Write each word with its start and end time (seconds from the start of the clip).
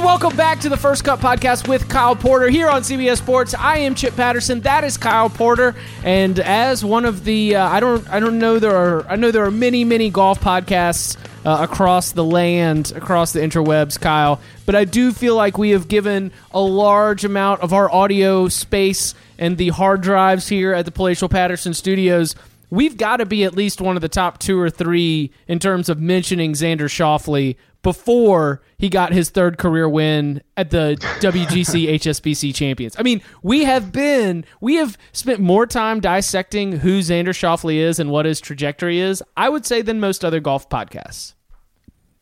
And 0.00 0.06
welcome 0.06 0.34
back 0.34 0.60
to 0.60 0.70
the 0.70 0.78
First 0.78 1.04
Cut 1.04 1.20
Podcast 1.20 1.68
with 1.68 1.86
Kyle 1.90 2.16
Porter 2.16 2.48
here 2.48 2.70
on 2.70 2.80
CBS 2.80 3.18
Sports. 3.18 3.54
I 3.54 3.80
am 3.80 3.94
Chip 3.94 4.16
Patterson. 4.16 4.62
That 4.62 4.82
is 4.82 4.96
Kyle 4.96 5.28
Porter. 5.28 5.74
And 6.02 6.38
as 6.38 6.82
one 6.82 7.04
of 7.04 7.24
the, 7.24 7.56
uh, 7.56 7.68
I 7.68 7.80
don't, 7.80 8.08
I 8.08 8.18
don't 8.18 8.38
know 8.38 8.58
there 8.58 8.74
are, 8.74 9.06
I 9.06 9.16
know 9.16 9.30
there 9.30 9.44
are 9.44 9.50
many, 9.50 9.84
many 9.84 10.08
golf 10.08 10.40
podcasts 10.40 11.18
uh, 11.44 11.62
across 11.62 12.12
the 12.12 12.24
land, 12.24 12.94
across 12.96 13.34
the 13.34 13.40
interwebs, 13.40 14.00
Kyle. 14.00 14.40
But 14.64 14.74
I 14.74 14.86
do 14.86 15.12
feel 15.12 15.36
like 15.36 15.58
we 15.58 15.68
have 15.72 15.86
given 15.86 16.32
a 16.50 16.62
large 16.62 17.26
amount 17.26 17.60
of 17.60 17.74
our 17.74 17.92
audio 17.92 18.48
space 18.48 19.14
and 19.38 19.58
the 19.58 19.68
hard 19.68 20.00
drives 20.00 20.48
here 20.48 20.72
at 20.72 20.86
the 20.86 20.92
Palatial 20.92 21.28
Patterson 21.28 21.74
Studios 21.74 22.34
we've 22.70 22.96
got 22.96 23.16
to 23.18 23.26
be 23.26 23.44
at 23.44 23.54
least 23.54 23.80
one 23.80 23.96
of 23.96 24.00
the 24.00 24.08
top 24.08 24.38
two 24.38 24.58
or 24.58 24.70
three 24.70 25.30
in 25.48 25.58
terms 25.58 25.88
of 25.88 26.00
mentioning 26.00 26.52
Xander 26.52 26.88
Schauffele 26.88 27.56
before 27.82 28.62
he 28.78 28.88
got 28.88 29.12
his 29.12 29.30
third 29.30 29.58
career 29.58 29.88
win 29.88 30.42
at 30.56 30.70
the 30.70 30.96
WGC 31.20 31.88
HSBC 31.94 32.54
Champions. 32.54 32.94
I 32.98 33.02
mean, 33.02 33.22
we 33.42 33.64
have 33.64 33.90
been, 33.92 34.44
we 34.60 34.74
have 34.76 34.98
spent 35.12 35.40
more 35.40 35.66
time 35.66 36.00
dissecting 36.00 36.72
who 36.72 37.00
Xander 37.00 37.28
Schauffele 37.28 37.76
is 37.76 37.98
and 37.98 38.10
what 38.10 38.26
his 38.26 38.40
trajectory 38.40 39.00
is, 39.00 39.22
I 39.36 39.48
would 39.48 39.64
say, 39.64 39.82
than 39.82 40.00
most 40.00 40.24
other 40.24 40.40
golf 40.40 40.68
podcasts. 40.68 41.34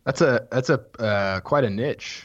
That's 0.04 0.20
a 0.20 0.46
that's 0.50 0.70
a 0.70 0.80
uh, 0.98 1.40
quite 1.40 1.64
a 1.64 1.70
niche. 1.70 2.24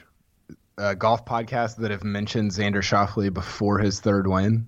Uh, 0.77 0.93
golf 0.93 1.25
podcasts 1.25 1.75
that 1.77 1.91
have 1.91 2.03
mentioned 2.03 2.49
Xander 2.51 2.81
Schauffele 2.81 3.31
before 3.33 3.77
his 3.79 3.99
third 3.99 4.25
win. 4.27 4.67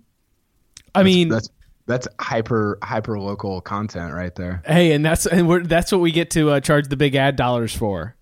I 0.94 1.00
That's- 1.00 1.06
mean, 1.16 1.30
that's 1.30 1.50
that's 1.88 2.08
hyper 2.20 2.78
hyper 2.84 3.20
local 3.20 3.62
content 3.62 4.14
right 4.14 4.34
there. 4.36 4.62
Hey, 4.66 4.92
and 4.92 5.06
that's 5.06 5.26
and 5.26 5.48
we're, 5.48 5.64
that's 5.64 5.92
what 5.92 6.02
we 6.02 6.12
get 6.12 6.32
to 6.32 6.50
uh, 6.52 6.60
charge 6.60 6.88
the 6.90 6.98
big 6.98 7.16
ad 7.16 7.36
dollars 7.36 7.74
for. 7.76 8.16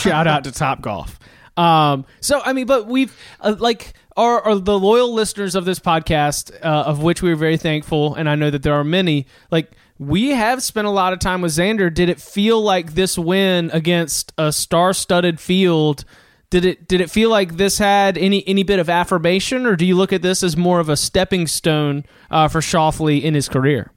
Shout 0.00 0.26
out 0.26 0.44
to 0.44 0.52
Top 0.52 0.80
Golf. 0.80 1.18
Um, 1.56 2.06
so 2.20 2.40
I 2.44 2.52
mean, 2.52 2.66
but 2.66 2.86
we've 2.86 3.14
uh, 3.40 3.56
like 3.58 3.92
are, 4.16 4.40
are 4.40 4.58
the 4.58 4.78
loyal 4.78 5.12
listeners 5.12 5.54
of 5.54 5.64
this 5.64 5.78
podcast, 5.78 6.52
uh, 6.62 6.84
of 6.86 7.02
which 7.02 7.22
we 7.22 7.32
are 7.32 7.36
very 7.36 7.56
thankful, 7.56 8.14
and 8.14 8.28
I 8.28 8.34
know 8.34 8.50
that 8.50 8.62
there 8.62 8.74
are 8.74 8.84
many. 8.84 9.26
Like 9.50 9.72
we 9.98 10.30
have 10.30 10.62
spent 10.62 10.86
a 10.86 10.90
lot 10.90 11.12
of 11.12 11.18
time 11.18 11.42
with 11.42 11.52
Xander. 11.52 11.92
Did 11.92 12.08
it 12.08 12.20
feel 12.20 12.60
like 12.62 12.94
this 12.94 13.18
win 13.18 13.70
against 13.72 14.32
a 14.38 14.52
star-studded 14.52 15.38
field? 15.38 16.04
Did 16.48 16.64
it 16.64 16.88
did 16.88 17.00
it 17.00 17.10
feel 17.10 17.30
like 17.30 17.56
this 17.56 17.78
had 17.78 18.16
any 18.16 18.46
any 18.48 18.62
bit 18.62 18.78
of 18.78 18.88
affirmation, 18.88 19.66
or 19.66 19.76
do 19.76 19.84
you 19.84 19.96
look 19.96 20.12
at 20.12 20.22
this 20.22 20.42
as 20.42 20.56
more 20.56 20.80
of 20.80 20.88
a 20.88 20.96
stepping 20.96 21.46
stone 21.46 22.04
uh, 22.30 22.48
for 22.48 22.60
Schauffele 22.60 23.22
in 23.22 23.34
his 23.34 23.48
career? 23.48 23.92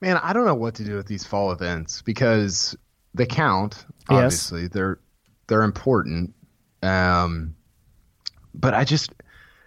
Man, 0.00 0.18
I 0.22 0.32
don't 0.32 0.44
know 0.44 0.54
what 0.54 0.74
to 0.76 0.84
do 0.84 0.94
with 0.94 1.06
these 1.06 1.26
fall 1.26 1.52
events 1.52 2.02
because 2.02 2.76
they 3.14 3.26
count. 3.26 3.84
Yes. 4.08 4.50
Obviously, 4.50 4.68
they're 4.68 5.00
they're 5.48 5.62
important. 5.62 6.34
Um, 6.82 7.54
but 8.54 8.74
I 8.74 8.84
just 8.84 9.10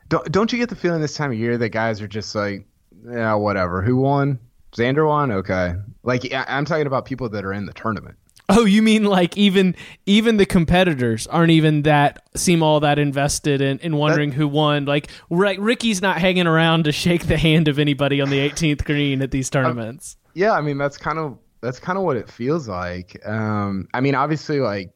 don't. 0.07 0.29
Don't 0.31 0.51
you 0.51 0.57
get 0.59 0.69
the 0.69 0.75
feeling 0.75 1.01
this 1.01 1.13
time 1.15 1.31
of 1.31 1.37
year 1.37 1.57
that 1.57 1.69
guys 1.69 2.01
are 2.01 2.07
just 2.07 2.33
like, 2.35 2.65
yeah, 3.09 3.33
whatever. 3.35 3.81
Who 3.81 3.97
won? 3.97 4.39
Xander 4.75 5.07
won. 5.07 5.31
Okay. 5.31 5.73
Like 6.03 6.31
I- 6.33 6.45
I'm 6.47 6.65
talking 6.65 6.87
about 6.87 7.05
people 7.05 7.29
that 7.29 7.45
are 7.45 7.53
in 7.53 7.65
the 7.65 7.73
tournament. 7.73 8.17
Oh, 8.51 8.65
you 8.65 8.81
mean 8.81 9.03
like 9.03 9.37
even 9.37 9.75
even 10.07 10.37
the 10.37 10.45
competitors 10.45 11.27
aren't 11.27 11.51
even 11.51 11.83
that 11.83 12.23
seem 12.35 12.63
all 12.63 12.79
that 12.79 12.97
invested 12.97 13.61
in, 13.61 13.77
in 13.79 13.95
wondering 13.95 14.31
who 14.31 14.47
won. 14.47 14.85
Like 14.85 15.07
Rick, 15.29 15.59
Rickie's 15.61 16.01
not 16.01 16.17
hanging 16.17 16.47
around 16.47 16.85
to 16.85 16.91
shake 16.91 17.27
the 17.27 17.37
hand 17.37 17.67
of 17.67 17.77
anybody 17.77 18.21
on 18.21 18.31
the 18.31 18.39
18th 18.39 18.85
green 18.85 19.21
at 19.21 19.29
these 19.29 19.51
tournaments. 19.51 20.17
Yeah, 20.33 20.53
I 20.53 20.61
mean 20.61 20.79
that's 20.79 20.97
kind 20.97 21.19
of 21.19 21.37
that's 21.61 21.79
kind 21.79 21.97
of 21.99 22.03
what 22.05 22.17
it 22.17 22.27
feels 22.27 22.67
like. 22.67 23.19
Um, 23.27 23.87
I 23.93 24.01
mean, 24.01 24.15
obviously, 24.15 24.59
like 24.61 24.89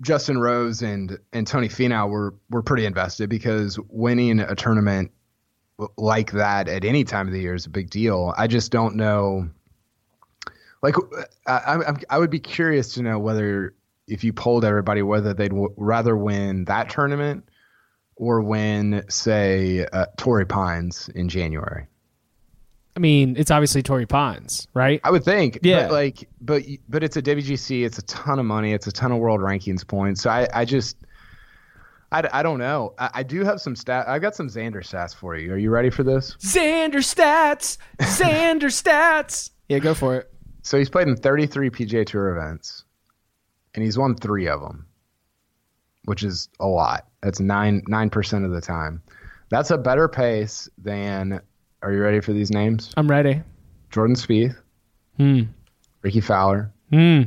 Justin 0.00 0.38
Rose 0.38 0.82
and 0.82 1.18
and 1.32 1.46
Tony 1.46 1.68
Finau 1.68 2.08
were 2.08 2.34
were 2.48 2.62
pretty 2.62 2.86
invested 2.86 3.28
because 3.28 3.78
winning 3.88 4.40
a 4.40 4.54
tournament 4.54 5.12
like 5.96 6.32
that 6.32 6.68
at 6.68 6.84
any 6.84 7.04
time 7.04 7.26
of 7.26 7.32
the 7.32 7.40
year 7.40 7.54
is 7.54 7.66
a 7.66 7.70
big 7.70 7.90
deal. 7.90 8.34
I 8.36 8.46
just 8.46 8.70
don't 8.72 8.96
know. 8.96 9.48
Like, 10.82 10.94
I, 11.46 11.52
I, 11.52 11.94
I 12.08 12.18
would 12.18 12.30
be 12.30 12.40
curious 12.40 12.94
to 12.94 13.02
know 13.02 13.18
whether 13.18 13.74
if 14.06 14.24
you 14.24 14.32
polled 14.32 14.64
everybody 14.64 15.02
whether 15.02 15.34
they'd 15.34 15.48
w- 15.48 15.74
rather 15.76 16.16
win 16.16 16.64
that 16.64 16.90
tournament 16.90 17.48
or 18.16 18.40
win, 18.42 19.04
say, 19.08 19.86
uh, 19.92 20.06
Torrey 20.16 20.46
Pines 20.46 21.08
in 21.14 21.28
January. 21.28 21.86
I 22.96 23.00
mean, 23.00 23.36
it's 23.36 23.50
obviously 23.50 23.82
Torrey 23.82 24.06
Pines, 24.06 24.66
right? 24.74 25.00
I 25.04 25.10
would 25.10 25.24
think, 25.24 25.60
Yeah. 25.62 25.82
But 25.86 25.92
like, 25.92 26.28
but 26.40 26.62
but 26.88 27.02
it's 27.04 27.16
a 27.16 27.22
WGC. 27.22 27.84
It's 27.84 27.98
a 27.98 28.02
ton 28.02 28.38
of 28.38 28.46
money. 28.46 28.72
It's 28.72 28.86
a 28.86 28.92
ton 28.92 29.12
of 29.12 29.18
world 29.18 29.40
rankings 29.40 29.86
points. 29.86 30.22
So 30.22 30.30
I, 30.30 30.48
I 30.52 30.64
just, 30.64 30.96
I, 32.10 32.28
I 32.32 32.42
don't 32.42 32.58
know. 32.58 32.94
I, 32.98 33.10
I 33.14 33.22
do 33.22 33.44
have 33.44 33.60
some 33.60 33.76
stat. 33.76 34.08
I 34.08 34.18
got 34.18 34.34
some 34.34 34.48
Xander 34.48 34.82
stats 34.82 35.14
for 35.14 35.36
you. 35.36 35.52
Are 35.52 35.56
you 35.58 35.70
ready 35.70 35.90
for 35.90 36.02
this? 36.02 36.36
Xander 36.40 36.96
stats, 36.96 37.78
Xander 38.00 38.64
stats. 38.64 39.50
Yeah, 39.68 39.78
go 39.78 39.94
for 39.94 40.16
it. 40.16 40.32
So 40.62 40.76
he's 40.76 40.90
played 40.90 41.06
in 41.08 41.16
33 41.16 41.70
PGA 41.70 42.04
Tour 42.04 42.36
events, 42.36 42.84
and 43.74 43.84
he's 43.84 43.96
won 43.96 44.16
three 44.16 44.48
of 44.48 44.60
them, 44.60 44.84
which 46.04 46.22
is 46.24 46.48
a 46.58 46.66
lot. 46.66 47.06
That's 47.22 47.38
nine 47.40 47.82
nine 47.86 48.10
percent 48.10 48.44
of 48.44 48.50
the 48.50 48.60
time. 48.60 49.00
That's 49.48 49.70
a 49.70 49.78
better 49.78 50.08
pace 50.08 50.68
than. 50.76 51.40
Are 51.82 51.92
you 51.92 52.00
ready 52.02 52.20
for 52.20 52.32
these 52.32 52.50
names? 52.50 52.92
I'm 52.96 53.08
ready. 53.08 53.42
Jordan 53.90 54.16
Spieth, 54.16 54.56
Hmm. 55.16 55.42
Rickie 56.02 56.20
Fowler, 56.20 56.72
Hmm. 56.90 57.22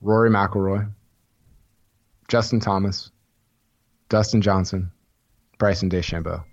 Rory 0.00 0.30
McIlroy, 0.30 0.90
Justin 2.28 2.60
Thomas, 2.60 3.10
Dustin 4.08 4.40
Johnson, 4.42 4.90
Bryson 5.58 5.88
DeChambeau. 5.90 6.44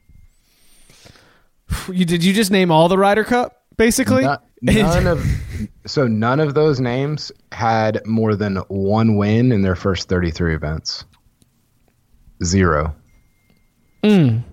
You, 1.91 2.05
did 2.05 2.23
you 2.23 2.33
just 2.33 2.51
name 2.51 2.72
all 2.72 2.88
the 2.89 2.97
Ryder 2.97 3.23
Cup 3.23 3.63
basically? 3.78 4.23
No- 4.23 4.38
none 4.61 5.07
of 5.07 5.25
so 5.88 6.07
none 6.07 6.39
of 6.39 6.53
those 6.53 6.79
names 6.79 7.31
had 7.51 8.05
more 8.05 8.35
than 8.35 8.57
one 8.67 9.16
win 9.16 9.51
in 9.51 9.61
their 9.61 9.75
first 9.75 10.07
33 10.09 10.53
events. 10.55 11.05
Zero. 12.43 12.95
Mm. 14.03 14.43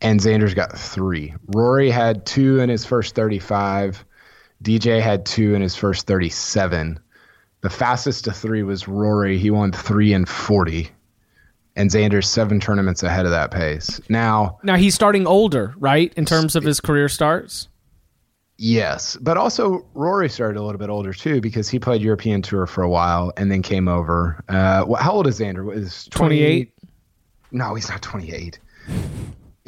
And 0.00 0.20
Xander's 0.20 0.54
got 0.54 0.76
three. 0.78 1.34
Rory 1.46 1.90
had 1.90 2.24
two 2.24 2.60
in 2.60 2.68
his 2.68 2.84
first 2.84 3.14
35. 3.14 4.04
DJ 4.62 5.00
had 5.00 5.26
two 5.26 5.54
in 5.54 5.62
his 5.62 5.74
first 5.74 6.06
37. 6.06 6.98
The 7.60 7.70
fastest 7.70 8.24
to 8.24 8.32
three 8.32 8.62
was 8.62 8.86
Rory. 8.86 9.38
He 9.38 9.50
won 9.50 9.72
three 9.72 10.12
and 10.12 10.28
40. 10.28 10.88
And 11.74 11.90
Xander's 11.90 12.28
seven 12.28 12.60
tournaments 12.60 13.02
ahead 13.02 13.24
of 13.24 13.30
that 13.32 13.50
pace. 13.50 14.00
Now, 14.08 14.58
Now 14.62 14.76
he's 14.76 14.94
starting 14.94 15.26
older, 15.26 15.74
right? 15.78 16.12
In 16.14 16.24
terms 16.24 16.54
of 16.56 16.64
his 16.64 16.80
career 16.80 17.08
starts. 17.08 17.68
Yes, 18.60 19.16
but 19.20 19.36
also 19.36 19.86
Rory 19.94 20.28
started 20.28 20.58
a 20.58 20.62
little 20.62 20.80
bit 20.80 20.90
older 20.90 21.12
too 21.12 21.40
because 21.40 21.68
he 21.68 21.78
played 21.78 22.02
European 22.02 22.42
Tour 22.42 22.66
for 22.66 22.82
a 22.82 22.88
while 22.88 23.32
and 23.36 23.50
then 23.52 23.62
came 23.62 23.86
over. 23.86 24.42
Uh, 24.48 24.92
how 24.96 25.12
old 25.12 25.28
is 25.28 25.38
Xander? 25.38 25.72
Is 25.72 26.06
28? 26.10 26.72
No, 27.52 27.74
he's 27.76 27.88
not 27.88 28.02
28. 28.02 28.58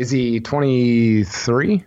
Is 0.01 0.11
he 0.11 0.41
23? 0.41 1.85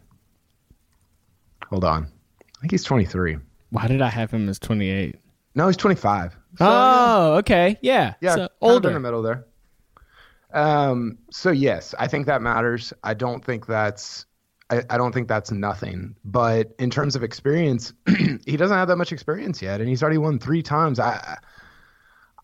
Hold 1.65 1.83
on. 1.83 2.03
I 2.39 2.59
think 2.61 2.69
he's 2.69 2.83
23. 2.83 3.37
Why 3.71 3.87
did 3.87 4.03
I 4.03 4.09
have 4.09 4.29
him 4.29 4.47
as 4.47 4.59
28? 4.59 5.15
No, 5.55 5.65
he's 5.65 5.77
25. 5.77 6.33
So, 6.33 6.37
oh, 6.59 7.35
okay. 7.39 7.79
Yeah. 7.81 8.13
yeah, 8.21 8.35
So, 8.35 8.49
of 8.61 8.85
in 8.85 8.93
the 8.93 8.99
middle 8.99 9.23
there. 9.23 9.47
Um, 10.53 11.17
so 11.31 11.49
yes, 11.49 11.95
I 11.97 12.07
think 12.07 12.27
that 12.27 12.43
matters. 12.43 12.93
I 13.03 13.15
don't 13.15 13.43
think 13.43 13.65
that's 13.65 14.27
I, 14.69 14.83
I 14.91 14.97
don't 14.97 15.11
think 15.11 15.27
that's 15.27 15.51
nothing. 15.51 16.15
But 16.23 16.75
in 16.77 16.91
terms 16.91 17.15
of 17.15 17.23
experience, 17.23 17.93
he 18.45 18.57
doesn't 18.57 18.77
have 18.77 18.89
that 18.89 18.97
much 18.97 19.11
experience 19.11 19.59
yet, 19.59 19.79
and 19.79 19.89
he's 19.89 20.03
already 20.03 20.19
won 20.19 20.37
three 20.37 20.61
times. 20.61 20.99
I 20.99 21.39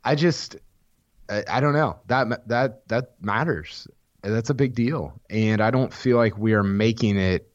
I 0.04 0.16
just 0.16 0.56
I, 1.30 1.44
I 1.48 1.60
don't 1.60 1.74
know 1.74 2.00
that 2.08 2.48
that 2.48 2.88
that 2.88 3.14
matters. 3.22 3.88
That's 4.22 4.50
a 4.50 4.54
big 4.54 4.76
deal, 4.76 5.20
and 5.30 5.62
I 5.62 5.72
don't 5.72 5.94
feel 5.94 6.18
like 6.18 6.38
we 6.38 6.54
are 6.54 6.64
making 6.64 7.18
it 7.18 7.50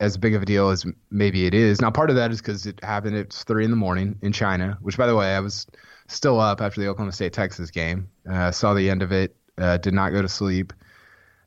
as 0.00 0.16
big 0.16 0.34
of 0.34 0.42
a 0.42 0.44
deal 0.46 0.68
as 0.70 0.84
maybe 1.10 1.46
it 1.46 1.54
is. 1.54 1.80
Now, 1.80 1.90
part 1.90 2.10
of 2.10 2.16
that 2.16 2.30
is 2.32 2.38
because 2.40 2.66
it 2.66 2.82
happened 2.84 3.16
at 3.16 3.32
three 3.32 3.64
in 3.64 3.70
the 3.70 3.76
morning 3.76 4.18
in 4.20 4.32
China, 4.32 4.76
which, 4.82 4.98
by 4.98 5.06
the 5.06 5.14
way, 5.16 5.34
I 5.34 5.40
was 5.40 5.66
still 6.08 6.38
up 6.40 6.60
after 6.60 6.80
the 6.80 6.88
Oklahoma 6.88 7.12
State 7.12 7.32
Texas 7.32 7.70
game. 7.70 8.08
Uh, 8.30 8.50
saw 8.50 8.74
the 8.74 8.90
end 8.90 9.00
of 9.02 9.12
it. 9.12 9.34
Uh, 9.56 9.76
did 9.78 9.94
not 9.94 10.10
go 10.12 10.20
to 10.20 10.28
sleep. 10.28 10.72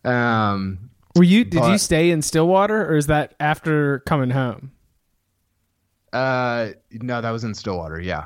Um, 0.03 0.89
Were 1.15 1.23
you? 1.23 1.43
Did 1.43 1.63
you 1.65 1.77
stay 1.77 2.09
in 2.11 2.21
Stillwater, 2.21 2.85
or 2.89 2.95
is 2.95 3.07
that 3.07 3.33
after 3.39 3.99
coming 3.99 4.29
home? 4.29 4.71
uh, 6.13 6.69
no, 6.91 7.21
that 7.21 7.31
was 7.31 7.43
in 7.43 7.53
Stillwater. 7.53 7.99
Yeah, 7.99 8.25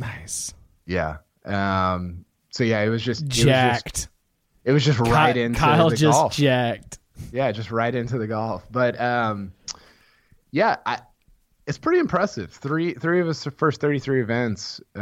Nice. 0.00 0.54
yeah. 0.86 1.16
Um, 1.44 2.24
so 2.50 2.64
yeah, 2.64 2.80
it 2.82 2.88
was 2.88 3.02
just 3.02 3.22
it 3.22 3.26
was 3.28 3.36
just- 3.36 3.44
Jacked. 3.46 4.08
It 4.64 4.72
was 4.72 4.84
just, 4.84 4.98
right 4.98 5.34
Ky- 5.34 5.42
into 5.42 5.60
Kyle 5.60 5.90
the 5.90 5.96
just 5.96 6.12
golf. 6.18 6.32
jacked. 6.34 6.98
yeah, 7.32 7.52
just 7.52 7.70
right 7.70 7.94
into 7.94 8.18
the 8.18 8.26
golf. 8.26 8.64
But 8.70 9.00
um, 9.00 9.52
yeah, 10.50 10.76
I 10.86 11.00
it's 11.66 11.78
pretty 11.78 11.98
impressive. 11.98 12.50
Three 12.52 12.94
three 12.94 13.20
of 13.20 13.26
his 13.26 13.44
first 13.44 13.80
33 13.80 14.20
events 14.22 14.80
uh, 14.96 15.00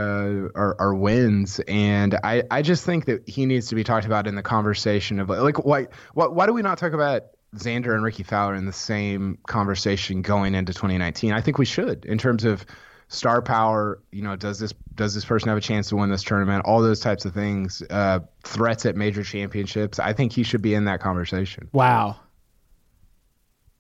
are, 0.55 0.77
are 0.79 0.95
wins, 0.95 1.61
and 1.67 2.19
I, 2.23 2.45
I 2.51 2.63
just 2.63 2.85
think 2.85 3.07
that 3.07 3.29
he 3.29 3.47
needs 3.47 3.69
to 3.69 3.75
be 3.75 3.83
talked 3.85 4.07
about 4.07 4.27
in 4.27 4.35
the 4.37 4.43
conversation 4.43 5.19
of 5.19 5.29
like 5.29 5.65
why 5.65 5.89
why 6.15 6.27
why 6.27 6.47
do 6.47 6.53
we 6.53 6.63
not 6.63 6.79
talk 6.79 6.93
about 6.93 7.23
Xander 7.57 7.95
and 7.95 8.05
Rickie 8.05 8.23
Fowler 8.23 8.55
in 8.55 8.67
the 8.67 8.73
same 8.73 9.39
conversation 9.47 10.23
going 10.23 10.55
into 10.55 10.73
2019? 10.73 11.33
I 11.33 11.41
think 11.41 11.59
we 11.59 11.67
should 11.67 12.05
in 12.05 12.19
terms 12.19 12.45
of 12.45 12.65
star 13.13 13.43
power. 13.43 14.01
You 14.11 14.23
know, 14.23 14.37
does 14.37 14.59
this 14.59 14.73
does 14.95 15.15
this 15.15 15.25
person 15.25 15.49
have 15.49 15.59
a 15.59 15.63
chance 15.63 15.89
to 15.91 15.97
win 15.97 16.11
this 16.11 16.23
tournament? 16.23 16.65
All 16.65 16.83
those 16.83 17.01
types 17.01 17.25
of 17.25 17.35
things. 17.35 17.83
Uh, 17.89 18.21
threats 18.43 18.87
at 18.87 18.97
major 18.97 19.23
championships. 19.23 19.99
I 19.99 20.13
think 20.13 20.33
he 20.33 20.43
should 20.43 20.63
be 20.63 20.75
in 20.75 20.87
that 20.87 21.01
conversation. 21.01 21.69
Wow. 21.73 22.17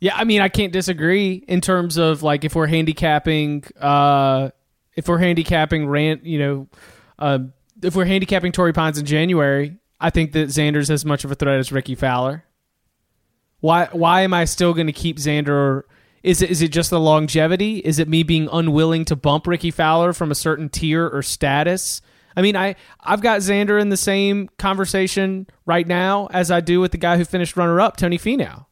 Yeah, 0.00 0.16
I 0.16 0.24
mean, 0.24 0.40
I 0.40 0.48
can't 0.48 0.72
disagree 0.72 1.44
in 1.46 1.60
terms 1.60 1.96
of 1.96 2.22
like 2.22 2.44
if 2.44 2.54
we're 2.54 2.66
handicapping, 2.66 3.64
uh, 3.80 4.50
if 4.94 5.08
we're 5.08 5.18
handicapping 5.18 5.86
rant, 5.86 6.24
you 6.24 6.38
know, 6.38 6.68
uh, 7.18 7.38
if 7.82 7.94
we're 7.94 8.04
handicapping 8.04 8.52
Torrey 8.52 8.72
Pines 8.72 8.98
in 8.98 9.06
January, 9.06 9.78
I 10.00 10.10
think 10.10 10.32
that 10.32 10.48
Xander's 10.48 10.90
as 10.90 11.04
much 11.04 11.24
of 11.24 11.30
a 11.30 11.34
threat 11.34 11.58
as 11.58 11.70
Rickie 11.70 11.94
Fowler. 11.94 12.44
Why? 13.60 13.88
Why 13.92 14.22
am 14.22 14.34
I 14.34 14.44
still 14.44 14.74
going 14.74 14.88
to 14.88 14.92
keep 14.92 15.18
Xander? 15.18 15.84
Is 16.22 16.40
it 16.42 16.50
is 16.50 16.62
it 16.62 16.68
just 16.68 16.90
the 16.90 17.00
longevity? 17.00 17.78
Is 17.78 17.98
it 17.98 18.08
me 18.08 18.22
being 18.22 18.48
unwilling 18.52 19.04
to 19.06 19.16
bump 19.16 19.46
Rickie 19.46 19.70
Fowler 19.70 20.12
from 20.12 20.30
a 20.30 20.34
certain 20.34 20.68
tier 20.68 21.08
or 21.08 21.22
status? 21.22 22.00
I 22.36 22.42
mean, 22.42 22.56
I 22.56 22.76
I've 23.00 23.22
got 23.22 23.40
Xander 23.40 23.80
in 23.80 23.88
the 23.88 23.96
same 23.96 24.48
conversation 24.58 25.46
right 25.66 25.86
now 25.86 26.28
as 26.32 26.50
I 26.50 26.60
do 26.60 26.80
with 26.80 26.92
the 26.92 26.98
guy 26.98 27.16
who 27.16 27.24
finished 27.24 27.56
runner 27.56 27.80
up, 27.80 27.96
Tony 27.96 28.18
Finau 28.18 28.66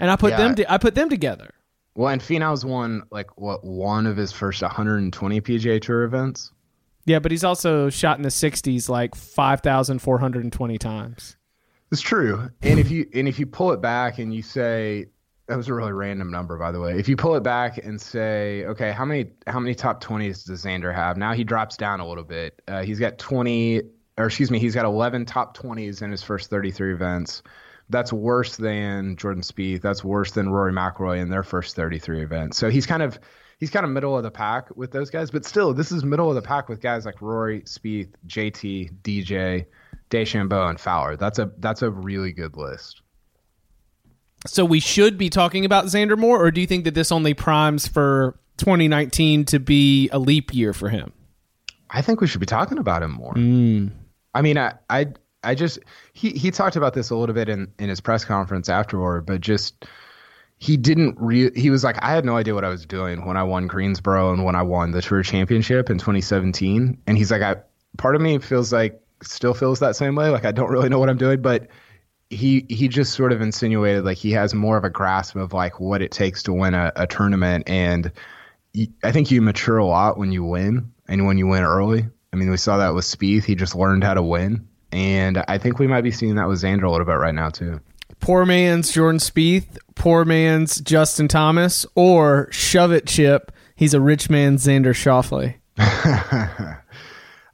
and 0.00 0.10
I 0.10 0.16
put 0.16 0.30
yeah. 0.32 0.36
them 0.38 0.54
to, 0.56 0.72
I 0.72 0.78
put 0.78 0.96
them 0.96 1.08
together. 1.08 1.50
Well, 1.94 2.08
and 2.08 2.20
Finau's 2.20 2.64
won 2.64 3.02
like 3.10 3.38
what 3.38 3.62
one 3.62 4.06
of 4.06 4.16
his 4.16 4.32
first 4.32 4.62
120 4.62 5.40
PGA 5.42 5.80
Tour 5.80 6.04
events. 6.04 6.50
Yeah, 7.04 7.18
but 7.18 7.30
he's 7.30 7.44
also 7.44 7.90
shot 7.90 8.16
in 8.16 8.22
the 8.22 8.30
60s 8.30 8.88
like 8.88 9.14
5,420 9.14 10.78
times. 10.78 11.36
It's 11.92 12.00
true. 12.00 12.50
And 12.62 12.78
if 12.78 12.90
you 12.90 13.06
and 13.14 13.28
if 13.28 13.38
you 13.38 13.46
pull 13.46 13.72
it 13.72 13.82
back 13.82 14.18
and 14.18 14.32
you 14.32 14.42
say 14.42 15.06
that 15.50 15.56
was 15.56 15.68
a 15.68 15.74
really 15.74 15.92
random 15.92 16.30
number 16.30 16.56
by 16.56 16.72
the 16.72 16.80
way. 16.80 16.98
If 16.98 17.08
you 17.08 17.16
pull 17.16 17.34
it 17.34 17.42
back 17.42 17.78
and 17.78 18.00
say, 18.00 18.64
okay, 18.66 18.92
how 18.92 19.04
many 19.04 19.30
how 19.46 19.60
many 19.60 19.74
top 19.74 20.02
20s 20.02 20.46
does 20.46 20.64
Xander 20.64 20.94
have? 20.94 21.16
Now 21.16 21.32
he 21.32 21.44
drops 21.44 21.76
down 21.76 22.00
a 22.00 22.08
little 22.08 22.24
bit. 22.24 22.62
Uh, 22.68 22.82
he's 22.82 22.98
got 22.98 23.18
20 23.18 23.82
or 24.16 24.26
excuse 24.26 24.50
me, 24.50 24.58
he's 24.58 24.74
got 24.74 24.84
11 24.84 25.26
top 25.26 25.56
20s 25.56 26.02
in 26.02 26.10
his 26.10 26.22
first 26.22 26.50
33 26.50 26.94
events 26.94 27.42
that's 27.90 28.12
worse 28.12 28.56
than 28.56 29.16
Jordan 29.16 29.42
Spieth. 29.42 29.82
That's 29.82 30.04
worse 30.04 30.30
than 30.30 30.48
Rory 30.48 30.72
McIlroy 30.72 31.18
in 31.18 31.28
their 31.28 31.42
first 31.42 31.74
33 31.74 32.22
events. 32.22 32.56
So 32.56 32.70
he's 32.70 32.86
kind 32.86 33.02
of 33.02 33.18
he's 33.58 33.70
kind 33.70 33.84
of 33.84 33.90
middle 33.90 34.16
of 34.16 34.22
the 34.22 34.30
pack 34.30 34.74
with 34.76 34.92
those 34.92 35.10
guys. 35.10 35.30
But 35.30 35.44
still, 35.44 35.74
this 35.74 35.92
is 35.92 36.04
middle 36.04 36.28
of 36.28 36.36
the 36.36 36.42
pack 36.42 36.68
with 36.68 36.80
guys 36.80 37.04
like 37.04 37.20
Rory, 37.20 37.62
Spieth, 37.62 38.12
JT, 38.26 39.02
DJ, 39.02 39.66
DeChambeau, 40.10 40.70
and 40.70 40.80
Fowler. 40.80 41.16
That's 41.16 41.38
a 41.38 41.50
that's 41.58 41.82
a 41.82 41.90
really 41.90 42.32
good 42.32 42.56
list. 42.56 43.02
So 44.46 44.64
we 44.64 44.80
should 44.80 45.18
be 45.18 45.28
talking 45.28 45.64
about 45.64 45.86
Xander 45.86 46.16
more, 46.16 46.42
or 46.42 46.50
do 46.50 46.60
you 46.60 46.66
think 46.66 46.84
that 46.84 46.94
this 46.94 47.12
only 47.12 47.34
primes 47.34 47.86
for 47.86 48.38
2019 48.56 49.44
to 49.46 49.58
be 49.58 50.08
a 50.10 50.18
leap 50.18 50.54
year 50.54 50.72
for 50.72 50.88
him? 50.88 51.12
I 51.90 52.02
think 52.02 52.20
we 52.20 52.26
should 52.26 52.40
be 52.40 52.46
talking 52.46 52.78
about 52.78 53.02
him 53.02 53.10
more. 53.10 53.34
Mm. 53.34 53.90
I 54.34 54.42
mean, 54.42 54.56
I, 54.56 54.74
I 54.88 55.08
I 55.42 55.54
just 55.54 55.78
he 56.12 56.30
he 56.30 56.50
talked 56.50 56.76
about 56.76 56.94
this 56.94 57.10
a 57.10 57.16
little 57.16 57.34
bit 57.34 57.48
in 57.48 57.72
in 57.78 57.88
his 57.88 58.00
press 58.00 58.24
conference 58.24 58.68
afterward, 58.68 59.26
but 59.26 59.40
just 59.40 59.86
he 60.58 60.76
didn't 60.76 61.16
re- 61.18 61.58
he 61.58 61.70
was 61.70 61.82
like 61.82 62.02
I 62.02 62.12
had 62.12 62.24
no 62.24 62.36
idea 62.36 62.54
what 62.54 62.64
I 62.64 62.68
was 62.68 62.86
doing 62.86 63.26
when 63.26 63.36
I 63.36 63.42
won 63.42 63.66
Greensboro 63.66 64.32
and 64.32 64.44
when 64.44 64.54
I 64.54 64.62
won 64.62 64.92
the 64.92 65.02
Tour 65.02 65.22
Championship 65.22 65.90
in 65.90 65.98
2017, 65.98 66.98
and 67.06 67.18
he's 67.18 67.30
like 67.30 67.42
I 67.42 67.56
part 67.96 68.14
of 68.14 68.22
me 68.22 68.38
feels 68.38 68.72
like 68.72 69.00
still 69.22 69.54
feels 69.54 69.80
that 69.80 69.96
same 69.96 70.14
way, 70.14 70.30
like 70.30 70.44
I 70.44 70.52
don't 70.52 70.70
really 70.70 70.88
know 70.88 70.98
what 70.98 71.08
I'm 71.08 71.18
doing, 71.18 71.42
but 71.42 71.68
he 72.30 72.64
he 72.68 72.86
just 72.88 73.14
sort 73.14 73.32
of 73.32 73.40
insinuated 73.40 74.04
like 74.04 74.16
he 74.16 74.30
has 74.30 74.54
more 74.54 74.76
of 74.76 74.84
a 74.84 74.90
grasp 74.90 75.34
of 75.34 75.52
like 75.52 75.80
what 75.80 76.00
it 76.00 76.12
takes 76.12 76.44
to 76.44 76.52
win 76.52 76.74
a, 76.74 76.92
a 76.96 77.06
tournament 77.06 77.68
and 77.68 78.12
I 79.02 79.10
think 79.10 79.32
you 79.32 79.42
mature 79.42 79.78
a 79.78 79.84
lot 79.84 80.16
when 80.16 80.30
you 80.30 80.44
win 80.44 80.92
and 81.08 81.26
when 81.26 81.38
you 81.38 81.48
win 81.48 81.64
early. 81.64 82.06
I 82.32 82.36
mean, 82.36 82.50
we 82.50 82.56
saw 82.56 82.76
that 82.76 82.94
with 82.94 83.04
Spieth. 83.04 83.42
He 83.42 83.56
just 83.56 83.74
learned 83.74 84.04
how 84.04 84.14
to 84.14 84.22
win 84.22 84.68
and 84.92 85.38
I 85.48 85.58
think 85.58 85.78
we 85.78 85.88
might 85.88 86.02
be 86.02 86.12
seeing 86.12 86.36
that 86.36 86.48
with 86.48 86.62
Xander 86.62 86.84
a 86.84 86.90
little 86.90 87.06
bit 87.06 87.14
right 87.14 87.34
now 87.34 87.50
too. 87.50 87.80
Poor 88.20 88.44
man's 88.44 88.92
Jordan 88.92 89.18
Spieth, 89.18 89.78
poor 89.94 90.24
man's 90.24 90.80
Justin 90.80 91.26
Thomas, 91.26 91.86
or 91.94 92.48
shove 92.50 92.92
it, 92.92 93.06
Chip. 93.06 93.50
He's 93.74 93.94
a 93.94 94.00
rich 94.00 94.28
man's 94.28 94.66
Xander 94.66 94.92
Schauffele. 94.92 95.54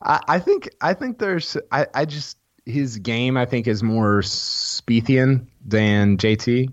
I, 0.02 0.20
I, 0.28 0.38
think 0.40 0.68
I 0.80 0.92
think 0.92 1.18
there's 1.18 1.56
I, 1.70 1.86
I 1.94 2.04
just 2.04 2.36
his 2.66 2.98
game 2.98 3.36
I 3.36 3.46
think 3.46 3.66
is 3.66 3.82
more 3.82 4.20
Spiethian 4.20 5.46
than 5.64 6.18
JT. 6.18 6.70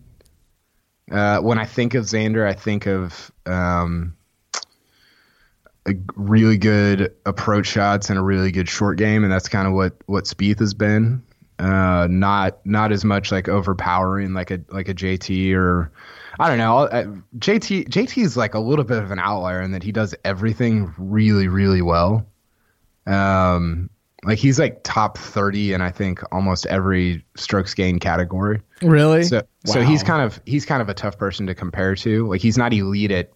Uh, 1.11 1.39
when 1.39 1.59
I 1.59 1.65
think 1.65 1.93
of 1.93 2.05
Xander, 2.05 2.47
I 2.47 2.53
think 2.53 2.87
of 2.87 3.31
um, 3.45 4.15
a 5.85 5.93
really 6.15 6.57
good 6.57 7.13
approach 7.25 7.67
shots 7.67 8.09
and 8.09 8.17
a 8.17 8.21
really 8.21 8.51
good 8.51 8.67
short 8.67 8.97
game, 8.97 9.23
and 9.23 9.31
that's 9.31 9.47
kind 9.47 9.67
of 9.67 9.73
what 9.73 9.93
what 10.07 10.25
Spieth 10.25 10.59
has 10.59 10.73
been. 10.73 11.23
Uh, 11.59 12.07
not 12.09 12.65
not 12.65 12.91
as 12.91 13.05
much 13.05 13.31
like 13.31 13.47
overpowering 13.47 14.33
like 14.33 14.49
a 14.49 14.59
like 14.69 14.89
a 14.89 14.93
JT 14.93 15.53
or 15.55 15.91
I 16.39 16.49
don't 16.49 16.57
know. 16.57 16.79
Uh, 16.79 17.03
JT 17.37 17.89
JT 17.89 18.23
is 18.23 18.35
like 18.35 18.55
a 18.55 18.59
little 18.59 18.85
bit 18.85 19.03
of 19.03 19.11
an 19.11 19.19
outlier 19.19 19.61
in 19.61 19.71
that 19.71 19.83
he 19.83 19.91
does 19.91 20.15
everything 20.25 20.93
really 20.97 21.47
really 21.47 21.81
well. 21.81 22.25
Um, 23.05 23.89
like 24.23 24.39
he's 24.39 24.59
like 24.59 24.81
top 24.83 25.17
30 25.17 25.73
in 25.73 25.81
I 25.81 25.91
think 25.91 26.21
almost 26.31 26.65
every 26.67 27.25
strokes 27.35 27.73
gain 27.73 27.99
category. 27.99 28.61
Really? 28.81 29.23
So 29.23 29.37
wow. 29.37 29.73
so 29.73 29.81
he's 29.81 30.03
kind 30.03 30.21
of 30.21 30.39
he's 30.45 30.65
kind 30.65 30.81
of 30.81 30.89
a 30.89 30.93
tough 30.93 31.17
person 31.17 31.47
to 31.47 31.55
compare 31.55 31.95
to. 31.95 32.27
Like 32.27 32.41
he's 32.41 32.57
not 32.57 32.73
elite 32.73 33.11
at 33.11 33.31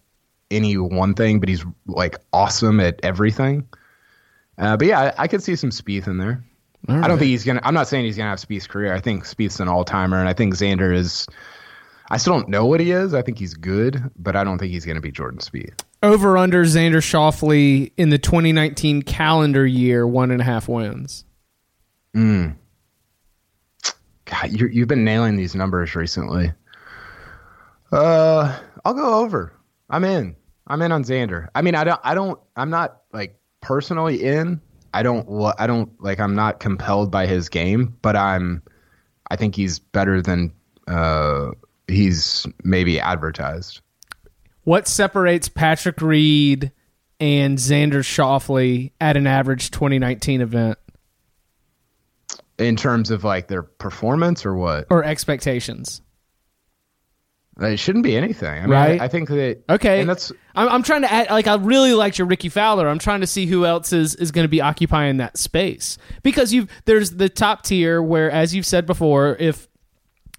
any 0.49 0.77
one 0.77 1.13
thing, 1.13 1.39
but 1.39 1.49
he's 1.49 1.65
like 1.87 2.17
awesome 2.31 2.79
at 2.79 2.99
everything. 3.03 3.67
Uh, 4.57 4.77
but 4.77 4.87
yeah, 4.87 5.13
I, 5.17 5.23
I, 5.23 5.27
could 5.27 5.43
see 5.43 5.55
some 5.55 5.69
Spieth 5.69 6.07
in 6.07 6.17
there. 6.17 6.43
Right. 6.87 7.03
I 7.03 7.07
don't 7.07 7.19
think 7.19 7.29
he's 7.29 7.43
gonna. 7.43 7.61
I'm 7.63 7.73
not 7.73 7.87
saying 7.87 8.05
he's 8.05 8.17
gonna 8.17 8.29
have 8.29 8.39
Spieth's 8.39 8.67
career. 8.67 8.93
I 8.93 8.99
think 8.99 9.23
Spieth's 9.25 9.59
an 9.59 9.67
all 9.67 9.83
timer, 9.83 10.17
and 10.19 10.27
I 10.27 10.33
think 10.33 10.55
Xander 10.55 10.93
is. 10.95 11.27
I 12.09 12.17
still 12.17 12.33
don't 12.33 12.49
know 12.49 12.65
what 12.65 12.79
he 12.79 12.91
is. 12.91 13.13
I 13.13 13.21
think 13.21 13.37
he's 13.37 13.53
good, 13.53 14.09
but 14.17 14.35
I 14.35 14.43
don't 14.43 14.57
think 14.57 14.71
he's 14.71 14.85
gonna 14.85 15.01
be 15.01 15.11
Jordan 15.11 15.39
Spieth. 15.39 15.79
Over 16.03 16.37
under 16.37 16.63
Xander 16.63 17.01
Schauffele 17.01 17.91
in 17.97 18.09
the 18.09 18.19
2019 18.19 19.01
calendar 19.01 19.65
year, 19.65 20.07
one 20.07 20.29
and 20.29 20.41
a 20.41 20.43
half 20.43 20.67
wins. 20.67 21.25
Hmm. 22.13 22.49
God, 24.25 24.51
you 24.51 24.67
you've 24.67 24.87
been 24.87 25.03
nailing 25.03 25.37
these 25.37 25.55
numbers 25.55 25.95
recently. 25.95 26.51
Uh, 27.91 28.59
I'll 28.85 28.93
go 28.93 29.23
over. 29.23 29.53
I'm 29.89 30.03
in. 30.03 30.35
I'm 30.67 30.81
in 30.81 30.91
on 30.91 31.03
Xander. 31.03 31.47
I 31.55 31.61
mean, 31.61 31.75
I 31.75 31.83
don't. 31.83 32.01
I 32.03 32.13
don't. 32.13 32.39
I'm 32.55 32.69
not 32.69 33.01
like 33.13 33.39
personally 33.61 34.21
in. 34.23 34.61
I 34.93 35.01
don't. 35.03 35.27
I 35.57 35.65
don't 35.65 35.89
like. 36.01 36.19
I'm 36.19 36.35
not 36.35 36.59
compelled 36.59 37.09
by 37.09 37.25
his 37.25 37.49
game, 37.49 37.95
but 38.01 38.15
I'm. 38.15 38.61
I 39.31 39.35
think 39.35 39.55
he's 39.55 39.79
better 39.79 40.21
than 40.21 40.53
uh, 40.87 41.51
he's 41.87 42.45
maybe 42.63 42.99
advertised. 42.99 43.81
What 44.67 44.85
separates 44.85 45.47
Patrick 45.47 46.01
Reed 46.01 46.73
and 47.21 47.57
Xander 47.57 48.03
Schauffele 48.03 48.91
at 48.99 49.15
an 49.15 49.25
average 49.25 49.71
2019 49.71 50.41
event? 50.41 50.77
In 52.57 52.75
terms 52.75 53.09
of 53.09 53.23
like 53.23 53.47
their 53.47 53.63
performance 53.63 54.45
or 54.45 54.55
what? 54.55 54.87
Or 54.89 55.05
expectations? 55.05 56.01
It 57.61 57.79
shouldn't 57.79 58.03
be 58.03 58.17
anything, 58.17 58.49
I 58.49 58.61
mean, 58.63 58.69
right? 58.69 59.01
I, 59.01 59.05
I, 59.05 59.07
think 59.07 59.29
that 59.29 59.63
okay, 59.69 60.01
and 60.01 60.09
that's. 60.09 60.33
I'm, 60.53 60.67
I'm 60.67 60.83
trying 60.83 61.01
to 61.03 61.11
add, 61.11 61.29
like 61.29 61.47
I 61.47 61.55
really 61.55 61.93
liked 61.93 62.17
your 62.17 62.27
Rickie 62.27 62.49
Fowler. 62.49 62.89
I'm 62.89 62.99
trying 62.99 63.21
to 63.21 63.27
see 63.27 63.45
who 63.45 63.65
else 63.65 63.93
is 63.93 64.13
is 64.15 64.31
going 64.31 64.43
to 64.43 64.49
be 64.49 64.59
occupying 64.59 65.17
that 65.17 65.37
space 65.37 65.97
because 66.21 66.53
you've 66.53 66.69
there's 66.83 67.11
the 67.11 67.29
top 67.29 67.63
tier 67.63 68.01
where, 68.01 68.29
as 68.29 68.53
you've 68.53 68.65
said 68.65 68.85
before, 68.85 69.37
if 69.39 69.66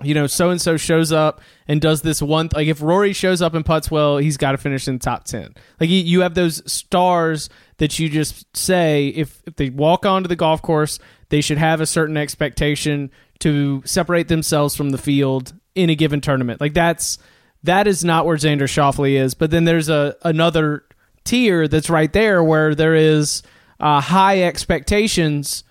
you 0.02 0.14
know 0.14 0.26
so 0.26 0.50
and 0.50 0.60
so 0.60 0.76
shows 0.76 1.10
up 1.10 1.40
and 1.66 1.80
does 1.80 2.02
this 2.02 2.22
one 2.22 2.48
like 2.54 2.68
if 2.68 2.80
Rory 2.80 3.12
shows 3.12 3.42
up 3.42 3.54
and 3.54 3.64
puts 3.64 3.90
well, 3.90 4.18
he's 4.18 4.36
got 4.36 4.52
to 4.52 4.58
finish 4.58 4.86
in 4.86 4.94
the 4.94 5.00
top 5.00 5.24
ten. 5.24 5.54
Like 5.80 5.90
you, 5.90 5.98
you 5.98 6.20
have 6.20 6.34
those 6.34 6.62
stars 6.70 7.50
that 7.78 7.98
you 7.98 8.08
just 8.08 8.56
say 8.56 9.08
if 9.08 9.42
if 9.46 9.56
they 9.56 9.70
walk 9.70 10.06
onto 10.06 10.28
the 10.28 10.36
golf 10.36 10.62
course, 10.62 10.98
they 11.30 11.40
should 11.40 11.58
have 11.58 11.80
a 11.80 11.86
certain 11.86 12.16
expectation 12.16 13.10
to 13.40 13.82
separate 13.84 14.28
themselves 14.28 14.76
from 14.76 14.90
the 14.90 14.98
field 14.98 15.52
in 15.74 15.90
a 15.90 15.94
given 15.94 16.20
tournament. 16.20 16.60
Like 16.60 16.74
that's 16.74 17.18
that 17.64 17.86
is 17.86 18.04
not 18.04 18.26
where 18.26 18.36
Xander 18.36 18.62
Schauffele 18.62 19.18
is. 19.18 19.34
But 19.34 19.50
then 19.50 19.64
there's 19.64 19.88
a 19.88 20.16
another 20.22 20.84
tier 21.24 21.68
that's 21.68 21.90
right 21.90 22.12
there 22.12 22.42
where 22.42 22.74
there 22.74 22.94
is 22.94 23.42
uh, 23.80 24.00
high 24.00 24.42
expectations, 24.42 25.64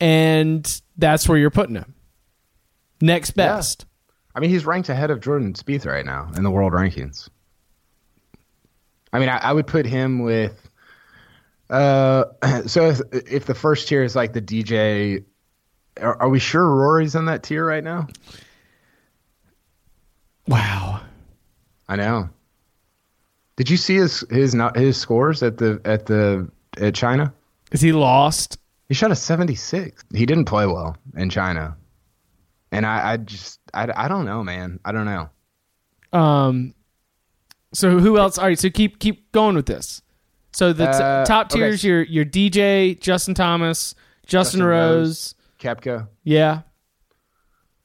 and 0.00 0.80
that's 0.96 1.28
where 1.28 1.38
you're 1.38 1.50
putting 1.50 1.76
him. 1.76 1.94
Next 3.00 3.32
best. 3.32 3.84
Yeah. 3.84 4.12
I 4.34 4.40
mean, 4.40 4.50
he's 4.50 4.66
ranked 4.66 4.88
ahead 4.88 5.10
of 5.10 5.20
Jordan 5.20 5.54
Spieth 5.54 5.86
right 5.86 6.04
now 6.04 6.30
in 6.36 6.42
the 6.42 6.50
world 6.50 6.72
rankings. 6.72 7.28
I 9.12 9.18
mean, 9.18 9.28
I, 9.28 9.38
I 9.38 9.52
would 9.52 9.66
put 9.66 9.86
him 9.86 10.20
with. 10.20 10.68
Uh, 11.70 12.24
so 12.66 12.90
if, 12.90 13.00
if 13.12 13.46
the 13.46 13.54
first 13.54 13.88
tier 13.88 14.02
is 14.02 14.14
like 14.14 14.32
the 14.32 14.42
DJ, 14.42 15.24
are, 16.00 16.20
are 16.22 16.28
we 16.28 16.38
sure 16.38 16.68
Rory's 16.68 17.14
in 17.14 17.24
that 17.26 17.42
tier 17.42 17.66
right 17.66 17.84
now? 17.84 18.08
Wow. 20.46 21.00
I 21.88 21.96
know. 21.96 22.28
Did 23.56 23.70
you 23.70 23.76
see 23.78 23.96
his 23.96 24.24
his 24.30 24.54
not 24.54 24.76
his 24.76 24.98
scores 24.98 25.42
at 25.42 25.56
the 25.56 25.80
at 25.84 26.06
the 26.06 26.48
at 26.78 26.94
China? 26.94 27.32
Is 27.72 27.80
he 27.80 27.92
lost? 27.92 28.58
He 28.88 28.94
shot 28.94 29.10
a 29.10 29.16
76. 29.16 30.04
He 30.14 30.26
didn't 30.26 30.44
play 30.44 30.66
well 30.66 30.96
in 31.16 31.30
China. 31.30 31.76
And 32.76 32.86
I, 32.86 33.12
I 33.12 33.16
just 33.18 33.60
I, 33.74 33.88
I 33.96 34.08
don't 34.08 34.24
know, 34.26 34.42
man. 34.44 34.80
I 34.84 34.92
don't 34.92 35.06
know. 35.06 35.30
Um 36.18 36.74
so 37.72 37.98
who 37.98 38.18
else? 38.18 38.38
All 38.38 38.44
right, 38.46 38.58
so 38.58 38.70
keep 38.70 38.98
keep 38.98 39.30
going 39.32 39.54
with 39.56 39.66
this. 39.66 40.02
So 40.52 40.72
the 40.72 40.86
t- 40.86 40.92
Uh, 41.02 41.24
top 41.26 41.46
okay. 41.52 41.58
tiers 41.60 41.84
your 41.84 42.02
your 42.02 42.24
DJ, 42.24 42.98
Justin 43.00 43.34
Thomas, 43.34 43.94
Justin, 44.26 44.60
Justin 44.60 44.62
Rose. 44.64 45.34
Koepka, 45.60 46.08
Yeah. 46.24 46.62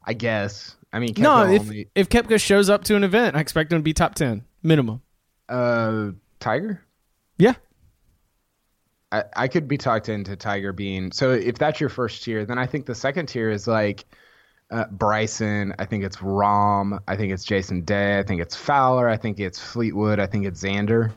I 0.05 0.13
guess. 0.13 0.75
I 0.93 0.99
mean, 0.99 1.13
Koepka 1.13 1.19
No, 1.21 1.43
if 1.51 1.61
only, 1.61 1.87
if 1.95 2.09
Koepka 2.09 2.39
shows 2.41 2.69
up 2.69 2.83
to 2.85 2.95
an 2.95 3.03
event, 3.03 3.35
I 3.35 3.39
expect 3.39 3.71
him 3.71 3.79
to 3.79 3.83
be 3.83 3.93
top 3.93 4.15
10 4.15 4.43
minimum. 4.63 5.01
uh 5.49 6.11
Tiger. 6.39 6.81
Yeah. 7.37 7.53
I, 9.11 9.23
I 9.35 9.47
could 9.47 9.67
be 9.67 9.77
talked 9.77 10.07
into 10.09 10.35
Tiger 10.35 10.71
being 10.73 11.11
so 11.11 11.31
if 11.31 11.57
that's 11.57 11.79
your 11.79 11.89
first 11.89 12.23
tier, 12.23 12.45
then 12.45 12.57
I 12.57 12.65
think 12.65 12.85
the 12.85 12.95
second 12.95 13.25
tier 13.27 13.49
is 13.49 13.67
like 13.67 14.05
uh, 14.71 14.85
Bryson. 14.91 15.73
I 15.77 15.85
think 15.85 16.03
it's 16.03 16.17
Rahm. 16.17 16.99
I 17.07 17.15
think 17.15 17.33
it's 17.33 17.43
Jason 17.43 17.81
Day. 17.81 18.17
I 18.17 18.23
think 18.23 18.41
it's 18.41 18.55
Fowler. 18.55 19.07
I 19.07 19.17
think 19.17 19.39
it's 19.39 19.59
Fleetwood. 19.59 20.19
I 20.19 20.25
think 20.25 20.45
it's 20.45 20.63
Xander. 20.63 21.11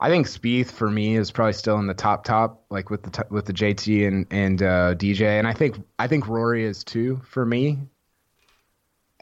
I 0.00 0.10
think 0.10 0.26
Spieth 0.26 0.70
for 0.70 0.90
me 0.90 1.16
is 1.16 1.30
probably 1.30 1.54
still 1.54 1.78
in 1.78 1.86
the 1.86 1.94
top 1.94 2.24
top, 2.24 2.64
like 2.68 2.90
with 2.90 3.02
the 3.02 3.10
t- 3.10 3.28
with 3.30 3.46
the 3.46 3.52
JT 3.52 4.06
and 4.06 4.26
and 4.30 4.62
uh, 4.62 4.94
DJ. 4.96 5.38
And 5.38 5.46
I 5.46 5.54
think 5.54 5.76
I 5.98 6.06
think 6.06 6.28
Rory 6.28 6.64
is 6.64 6.84
too 6.84 7.20
for 7.24 7.46
me. 7.46 7.78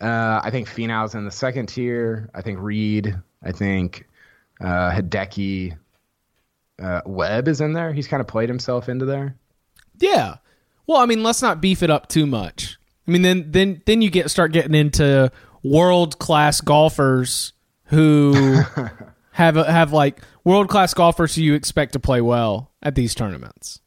Uh, 0.01 0.41
I 0.43 0.51
think 0.51 0.69
Finau's 0.69 1.15
in 1.15 1.25
the 1.25 1.31
second 1.31 1.67
tier. 1.67 2.31
I 2.35 2.43
think 2.43 2.59
Reed. 2.59 3.15
I 3.45 3.53
think 3.53 4.09
uh, 4.61 4.91
Hideki. 4.91 5.77
Uh, 6.83 7.01
Webb 7.07 7.47
is 7.47 7.61
in 7.61 7.75
there. 7.75 7.93
He's 7.93 8.09
kind 8.09 8.21
of 8.21 8.27
played 8.27 8.49
himself 8.49 8.89
into 8.89 9.05
there. 9.05 9.37
Yeah. 10.01 10.37
Well, 10.87 10.99
I 10.99 11.07
mean, 11.07 11.23
let's 11.23 11.43
not 11.43 11.61
beef 11.61 11.83
it 11.83 11.91
up 11.91 12.09
too 12.09 12.27
much. 12.27 12.77
I 13.07 13.11
mean, 13.11 13.23
then 13.23 13.51
then 13.51 13.83
then 13.87 14.03
you 14.03 14.11
get 14.11 14.31
start 14.31 14.53
getting 14.53 14.75
into 14.75 15.31
world 15.63 16.19
class 16.19 16.61
golfers 16.61 17.53
who 17.87 18.63
have 19.33 19.57
have 19.57 19.93
like 19.93 20.21
world 20.45 20.69
class 20.69 20.95
golfers 20.95 21.35
who 21.35 21.43
you 21.43 21.55
expect 21.55 21.95
to 21.95 22.01
play 22.01 22.21
well 22.21 22.71
at 22.83 22.95
these 22.95 23.15
tournaments. 23.15 23.81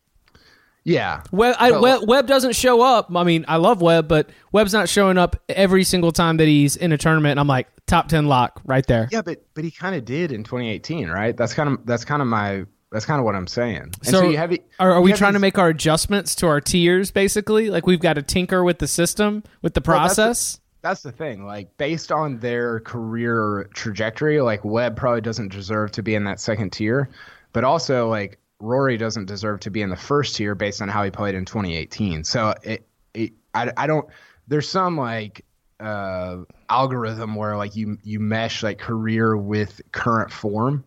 Yeah, 0.84 1.24
Webb, 1.32 1.56
I, 1.58 1.72
Webb 1.72 2.28
doesn't 2.28 2.56
show 2.56 2.80
up. 2.84 3.08
I 3.16 3.24
mean, 3.24 3.44
I 3.48 3.56
love 3.56 3.82
Webb, 3.82 4.08
but 4.08 4.30
Webb's 4.52 4.72
not 4.72 4.88
showing 4.88 5.18
up 5.18 5.36
every 5.50 5.84
single 5.84 6.12
time 6.12 6.38
that 6.38 6.48
he's 6.48 6.76
in 6.76 6.92
a 6.92 6.98
tournament. 6.98 7.32
And 7.32 7.40
I'm 7.40 7.48
like 7.48 7.68
top 7.88 8.08
ten 8.08 8.28
lock 8.28 8.62
right 8.66 8.86
there. 8.86 9.10
yeah, 9.12 9.24
but 9.24 9.44
but 9.56 9.64
he 9.64 9.72
kind 9.72 9.96
of 9.96 10.06
did 10.06 10.32
in 10.32 10.44
2018, 10.44 11.10
right? 11.10 11.36
That's 11.36 11.56
kind 11.56 11.70
of 11.70 11.86
that's 11.88 12.06
kind 12.06 12.22
of 12.22 12.28
my 12.28 12.66
that's 12.96 13.06
kind 13.06 13.20
of 13.20 13.26
what 13.26 13.36
I'm 13.36 13.46
saying. 13.46 13.82
And 13.82 14.06
So, 14.06 14.12
so, 14.22 14.30
you 14.30 14.38
have 14.38 14.56
Are, 14.80 14.94
are 14.94 14.96
you 15.00 15.02
we 15.02 15.12
have 15.12 15.18
trying 15.18 15.34
to 15.34 15.40
make 15.40 15.58
our 15.58 15.68
adjustments 15.68 16.34
to 16.36 16.48
our 16.48 16.62
tiers, 16.62 17.12
basically? 17.12 17.70
Like 17.70 17.86
we've 17.86 18.00
got 18.00 18.14
to 18.14 18.22
tinker 18.22 18.64
with 18.64 18.80
the 18.80 18.88
system, 18.88 19.44
with 19.62 19.74
the 19.74 19.82
Well, 19.86 19.98
process? 19.98 20.62
That's 20.82 21.04
the 21.04 21.12
thing. 21.12 21.46
Like 21.46 21.76
based 21.78 22.14
on 22.14 22.40
their 22.40 22.80
career 22.80 23.70
trajectory, 23.74 24.40
like 24.40 24.64
Webb 24.64 24.96
probably 24.96 25.20
doesn't 25.20 25.52
deserve 25.52 25.92
to 25.92 26.04
be 26.04 26.16
in 26.16 26.24
that 26.24 26.40
second 26.40 26.72
tier, 26.72 27.10
but 27.52 27.66
also 27.66 28.08
like 28.08 28.40
Rory 28.60 28.96
doesn't 28.96 29.26
deserve 29.26 29.60
to 29.62 29.72
be 29.72 29.82
in 29.82 29.90
the 29.90 29.98
first 29.98 30.38
tier 30.38 30.56
based 30.56 30.82
on 30.82 30.88
how 30.88 31.04
he 31.04 31.12
played 31.12 31.36
in 31.36 31.44
2018. 31.44 32.24
So 32.24 32.54
it, 32.64 32.88
it 33.14 33.34
I, 33.54 33.74
I 33.76 33.88
don't. 33.88 34.08
There's 34.48 34.70
some 34.70 34.96
like 34.98 35.44
uh, 35.82 36.38
algorithm 36.70 37.36
where 37.36 37.58
like 37.58 37.76
you 37.76 37.98
you 38.04 38.22
mesh 38.22 38.64
like 38.64 38.78
career 38.78 39.36
with 39.36 39.82
current 39.92 40.32
form, 40.32 40.86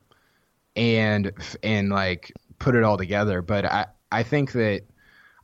and 0.79 1.33
and 1.63 1.91
like 1.91 2.33
put 2.59 2.75
it 2.75 2.85
all 2.85 2.97
together. 2.97 3.43
But 3.43 3.67
I 3.67 3.87
I 4.11 4.23
think 4.23 4.53
that. 4.53 4.83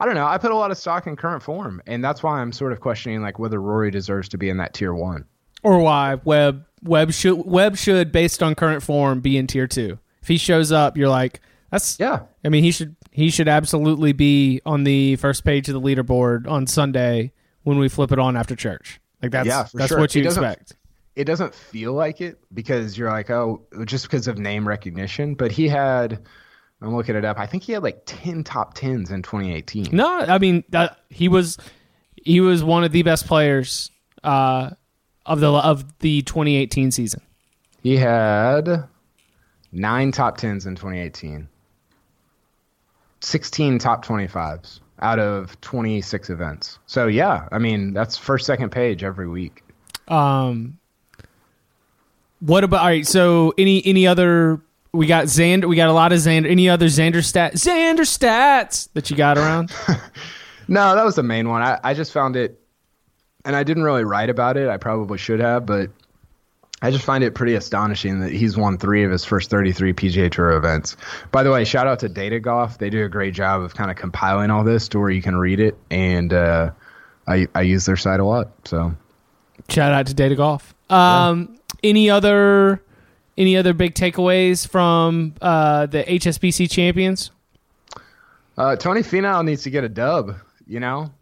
I 0.01 0.07
don't 0.07 0.17
know. 0.17 0.27
I 0.27 0.39
put 0.39 0.51
a 0.51 0.57
lot 0.57 0.71
of 0.73 0.77
stock 0.77 1.07
in 1.07 1.15
current 1.15 1.43
form, 1.43 1.81
and 1.87 2.03
that's 2.03 2.23
why 2.23 2.41
I'm 2.41 2.51
sort 2.51 2.73
of 2.73 2.81
questioning 2.81 3.23
like 3.23 3.39
whether 3.39 3.61
Rory 3.61 3.91
deserves 3.93 4.29
to 4.31 4.39
be 4.39 4.49
in 4.49 4.57
that 4.57 4.75
tier 4.75 4.93
one. 4.93 5.25
or 5.63 5.79
why 5.79 6.17
Webb 6.25 6.65
Webb 6.83 7.13
should 7.13 7.45
Webb 7.47 7.77
should 7.77 8.11
based 8.11 8.43
on 8.43 8.55
current 8.57 8.83
form 8.83 9.21
be 9.21 9.39
in 9.39 9.47
tier 9.47 9.69
two. 9.69 9.99
If 10.21 10.29
he 10.29 10.37
shows 10.37 10.73
up, 10.73 10.97
you're 10.97 11.09
like, 11.09 11.41
that's 11.71 11.99
Yeah, 12.01 12.21
I 12.45 12.49
mean, 12.49 12.65
he 12.65 12.73
should 12.73 12.97
he 13.13 13.31
should 13.31 13.47
absolutely 13.49 14.13
be 14.13 14.61
on 14.67 14.83
the 14.83 15.15
first 15.17 15.45
page 15.45 15.69
of 15.69 15.75
the 15.75 15.81
leaderboard 15.81 16.49
on 16.49 16.67
Sunday 16.67 17.33
when 17.63 17.79
we 17.79 17.89
flip 17.89 18.11
it 18.11 18.19
on 18.19 18.37
after 18.37 18.57
church. 18.57 19.01
Like 19.23 19.31
that's 19.31 19.47
Yeah, 19.47 19.67
that's 19.73 19.91
sure. 19.91 20.01
what 20.01 20.15
you 20.15 20.25
expect. 20.25 20.75
It 21.17 21.25
doesn't 21.25 21.55
feel 21.55 21.93
like 21.93 22.21
it 22.21 22.39
because 22.53 22.99
you're 22.99 23.11
like, 23.11 23.31
oh, 23.31 23.63
just 23.85 24.05
because 24.05 24.27
of 24.29 24.39
name 24.39 24.67
recognition. 24.67 25.35
But 25.35 25.53
he 25.53 25.69
had, 25.69 26.25
I'm 26.81 26.95
looking 26.95 27.15
it 27.15 27.25
up. 27.25 27.39
I 27.39 27.47
think 27.47 27.63
he 27.63 27.73
had 27.73 27.83
like 27.83 28.03
ten 28.05 28.45
top 28.45 28.75
tens 28.75 29.11
in 29.11 29.23
2018. 29.23 29.89
No, 29.93 30.21
I 30.21 30.39
mean 30.39 30.65
that 30.71 30.99
he 31.11 31.29
was 31.29 31.59
he 32.17 32.41
was 32.41 32.65
one 32.65 32.85
of 32.85 32.93
the 32.93 33.03
best 33.03 33.27
players 33.27 33.91
uh, 34.23 34.71
of 35.27 35.41
the 35.41 35.53
of 35.53 35.99
the 36.01 36.23
2018 36.23 36.91
season. 36.91 37.21
He 37.83 37.97
had 37.97 38.89
nine 39.73 40.11
top 40.11 40.39
tens 40.39 40.67
in 40.67 40.75
2018. 40.75 41.49
16 43.21 43.79
top 43.79 44.05
25s 44.05 44.81
out 45.01 45.19
of 45.19 45.59
26 45.63 46.31
events. 46.31 46.79
So 46.87 47.07
yeah, 47.07 47.49
I 47.53 47.59
mean 47.59 47.93
that's 47.93 48.17
first 48.17 48.47
second 48.47 48.71
page 48.71 49.03
every 49.03 49.29
week. 49.29 49.63
Um, 50.09 50.79
what 52.45 52.65
about 52.65 52.81
all 52.81 52.87
right? 52.87 53.07
So 53.07 53.55
any 53.59 53.85
any 53.87 54.07
other? 54.07 54.61
We 54.93 55.07
got 55.07 55.25
Xander. 55.25 55.65
We 55.65 55.77
got 55.77 55.89
a 55.89 55.93
lot 55.93 56.13
of 56.13 56.19
Xander. 56.19 56.49
Any 56.49 56.69
other 56.69 56.87
Xander 56.87 57.17
stats? 57.17 57.55
Xander 57.55 58.01
stats 58.01 58.89
that 58.95 59.11
you 59.11 59.17
got 59.17 59.39
around? 59.39 59.73
No, 60.69 60.95
that 60.95 61.05
was 61.05 61.15
the 61.15 61.23
main 61.23 61.49
one. 61.49 61.63
I, 61.63 61.79
I 61.85 61.95
just 61.95 62.13
found 62.13 62.37
it, 62.37 62.61
and 63.45 63.55
I 63.55 63.63
didn't 63.65 63.83
really 63.83 64.05
write 64.05 64.31
about 64.31 64.57
it. 64.57 64.69
I 64.69 64.77
probably 64.77 65.19
should 65.19 65.41
have, 65.41 65.67
but 65.67 65.91
I 66.81 66.91
just 66.91 67.05
find 67.05 67.23
it 67.23 67.35
pretty 67.35 67.55
astonishing 67.55 68.21
that 68.21 68.33
he's 68.33 68.57
won 68.57 68.79
three 68.79 69.05
of 69.05 69.11
his 69.11 69.25
first 69.25 69.51
33 69.51 69.93
PGA 69.93 70.31
Tour 70.31 70.53
events. 70.53 70.97
By 71.33 71.43
the 71.43 71.51
way, 71.51 71.65
shout 71.65 71.87
out 71.87 71.99
to 72.01 72.09
Data 72.09 72.41
Golf. 72.41 72.79
They 72.79 72.91
do 72.91 73.05
a 73.05 73.09
great 73.09 73.35
job 73.35 73.61
of 73.61 73.75
kind 73.75 73.91
of 73.91 73.97
compiling 73.97 74.51
all 74.51 74.65
this 74.65 74.89
to 74.89 74.99
where 74.99 75.11
you 75.11 75.23
can 75.23 75.37
read 75.37 75.61
it, 75.61 75.77
and 75.91 76.33
uh, 76.33 76.71
I 77.29 77.47
I 77.55 77.63
use 77.63 77.85
their 77.85 77.97
site 77.97 78.21
a 78.21 78.25
lot. 78.25 78.49
So 78.65 78.95
Shout 79.69 79.93
out 79.93 80.07
to 80.07 80.15
Data 80.15 80.35
Golf. 80.35 80.75
Um, 80.91 81.59
any 81.85 82.11
other 82.11 82.83
any 83.39 83.57
other 83.57 83.73
big 83.73 83.95
takeaways 83.95 84.67
from 84.67 85.35
uh, 85.43 85.87
the 85.87 86.03
HSBC 86.05 86.71
champions? 86.71 87.31
Uh, 88.57 88.77
Tony 88.77 89.03
Finau 89.03 89.45
needs 89.45 89.63
to 89.65 89.71
get 89.71 89.85
a 89.85 89.89
dub. 89.89 90.37
You 90.67 90.81
know, 90.81 91.13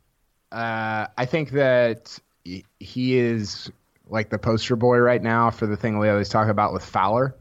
uh, 0.52 1.06
I 1.18 1.24
think 1.26 1.50
that 1.50 2.18
he- 2.44 2.64
he 2.80 3.16
is 3.18 3.70
like 4.08 4.28
the 4.30 4.38
poster 4.38 4.76
boy 4.76 4.98
right 4.98 5.22
now 5.22 5.50
for 5.50 5.66
the 5.66 5.76
thing 5.76 5.98
we 5.98 6.08
always 6.08 6.28
talk 6.28 6.48
about 6.48 6.72
with 6.74 6.84
Fowler, 6.84 7.34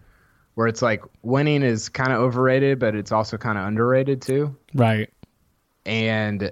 where 0.56 0.68
it's 0.68 0.82
like 0.82 1.04
winning 1.22 1.64
is 1.64 1.90
kind 1.90 2.12
of 2.14 2.20
overrated, 2.22 2.80
but 2.80 2.96
it's 2.96 3.12
also 3.12 3.38
kind 3.38 3.58
of 3.58 3.66
underrated 3.68 4.22
too. 4.22 4.56
Right. 4.74 5.10
And 5.86 6.52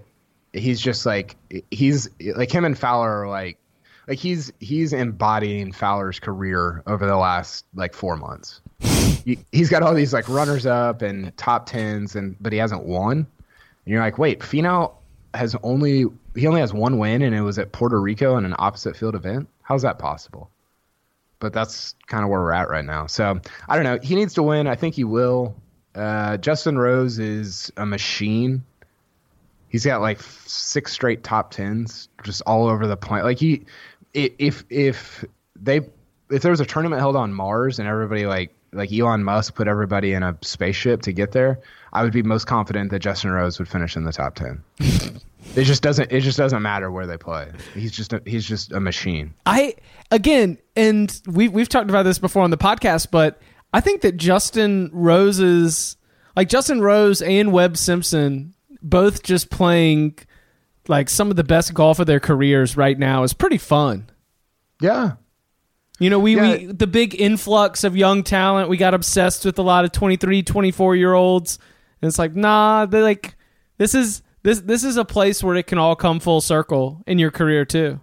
he's 0.54 0.82
just 0.82 1.06
like 1.06 1.36
he's 1.72 2.10
like 2.36 2.52
him 2.52 2.66
and 2.66 2.78
Fowler 2.78 3.22
are 3.24 3.30
like 3.30 3.58
like 4.10 4.18
he's 4.18 4.52
he's 4.60 4.92
embodying 4.92 5.72
Fowler's 5.72 6.20
career 6.20 6.82
over 6.88 7.06
the 7.06 7.16
last 7.16 7.66
like 7.76 7.94
four 7.94 8.18
months. 8.18 8.60
he, 8.82 9.38
he's 9.52 9.70
got 9.70 9.84
all 9.84 9.94
these 9.94 10.14
like 10.14 10.28
runners 10.28 10.66
up 10.66 11.04
and 11.04 11.36
top 11.38 11.68
tens, 11.68 12.16
and 12.16 12.36
but 12.42 12.52
he 12.52 12.58
hasn't 12.58 12.84
won. 12.84 13.18
And 13.20 13.28
you're 13.86 14.02
like, 14.02 14.18
wait, 14.18 14.40
Finau 14.40 14.94
has 15.36 15.56
only 15.62 16.06
he 16.36 16.48
only 16.48 16.60
has 16.60 16.74
one 16.74 16.98
win, 16.98 17.22
and 17.22 17.36
it 17.36 17.42
was 17.42 17.60
at 17.60 17.72
Puerto 17.72 18.02
Rico 18.02 18.36
in 18.38 18.46
an 18.46 18.56
opposite 18.58 18.98
field 18.98 19.14
event. 19.14 19.48
How's 19.62 19.84
that 19.84 20.00
possible? 20.00 20.50
But 21.38 21.54
that's 21.54 21.96
kind 22.08 22.24
of 22.24 22.32
where 22.32 22.40
we're 22.40 22.52
at 22.52 22.70
right 22.70 22.84
now. 22.84 23.06
So 23.06 23.40
I 23.70 23.76
don't 23.76 23.86
know. 23.86 24.00
He 24.02 24.16
needs 24.16 24.34
to 24.34 24.44
win. 24.44 24.66
I 24.66 24.76
think 24.76 24.96
he 24.96 25.04
will. 25.04 25.56
Uh, 25.94 26.38
Justin 26.38 26.80
Rose 26.80 27.20
is 27.20 27.72
a 27.78 27.86
machine. 27.86 28.64
He's 29.70 29.86
got 29.86 30.02
like 30.02 30.20
six 30.20 30.92
straight 30.92 31.24
top 31.24 31.52
tens, 31.52 32.10
just 32.24 32.42
all 32.48 32.68
over 32.68 32.88
the 32.88 32.98
planet. 32.98 33.26
Like 33.26 33.38
he, 33.38 33.66
if 34.14 34.64
if 34.70 35.26
they 35.56 35.82
if 36.30 36.42
there 36.42 36.52
was 36.52 36.60
a 36.60 36.66
tournament 36.66 37.00
held 37.00 37.16
on 37.16 37.34
Mars 37.34 37.80
and 37.80 37.88
everybody 37.88 38.26
like 38.26 38.54
like 38.72 38.92
Elon 38.94 39.24
Musk 39.24 39.56
put 39.56 39.68
everybody 39.68 40.14
in 40.14 40.22
a 40.24 40.38
spaceship 40.42 41.02
to 41.02 41.12
get 41.12 41.32
there, 41.32 41.60
I 41.94 42.04
would 42.04 42.14
be 42.14 42.22
most 42.22 42.46
confident 42.46 42.92
that 42.92 43.00
Justin 43.00 43.32
Rose 43.32 43.58
would 43.58 43.68
finish 43.68 43.96
in 43.96 44.04
the 44.04 44.12
top 44.12 44.36
ten. 44.36 44.64
it 44.80 45.64
just 45.64 45.82
doesn't 45.82 46.12
it 46.12 46.22
just 46.22 46.38
doesn't 46.38 46.62
matter 46.62 46.92
where 46.92 47.08
they 47.08 47.18
play. 47.18 47.52
He's 47.74 47.92
just 47.92 48.14
a, 48.14 48.22
he's 48.26 48.46
just 48.46 48.72
a 48.72 48.80
machine. 48.80 49.34
I 49.46 49.76
again, 50.12 50.58
and 50.76 51.20
we 51.28 51.48
we've 51.48 51.70
talked 51.70 51.90
about 51.90 52.04
this 52.04 52.20
before 52.20 52.44
on 52.44 52.52
the 52.52 52.58
podcast, 52.58 53.10
but 53.12 53.42
I 53.74 53.82
think 53.82 54.02
that 54.02 54.18
Justin 54.18 54.90
Rose's 54.94 55.98
like 56.36 56.50
Justin 56.50 56.82
Rose 56.82 57.22
and 57.22 57.52
Webb 57.52 57.78
Simpson 57.78 58.54
both 58.82 59.24
just 59.24 59.50
playing 59.50 60.18
like 60.90 61.10
some 61.10 61.30
of 61.30 61.36
the 61.38 61.44
best 61.44 61.74
golf 61.74 62.00
of 62.00 62.08
their 62.08 62.20
careers 62.20 62.76
right 62.76 62.98
now 62.98 63.24
is 63.24 63.34
pretty 63.34 63.58
fun. 63.58 64.10
Yeah. 64.82 65.14
You 66.00 66.10
know, 66.10 66.20
we, 66.20 66.36
Yeah. 66.36 66.42
we 66.58 66.66
the 66.66 66.88
big 66.88 67.20
influx 67.20 67.84
of 67.84 67.96
young 67.96 68.24
talent, 68.24 68.70
we 68.70 68.78
got 68.78 68.94
obsessed 68.94 69.46
with 69.46 69.60
a 69.60 69.62
lot 69.62 69.86
of 69.86 69.92
23, 69.92 70.44
24 70.44 70.96
year 70.96 71.14
olds. 71.14 71.60
And 72.02 72.08
it's 72.10 72.18
like, 72.20 72.36
nah, 72.36 72.86
they 72.86 73.02
like 73.02 73.36
this 73.78 73.94
is 73.94 74.24
this 74.44 74.62
this 74.62 74.84
is 74.84 74.98
a 74.98 75.06
place 75.06 75.44
where 75.44 75.56
it 75.56 75.68
can 75.68 75.78
all 75.78 75.96
come 75.96 76.20
full 76.20 76.42
circle 76.42 77.02
in 77.06 77.20
your 77.20 77.32
career 77.32 77.66
too. 77.66 78.00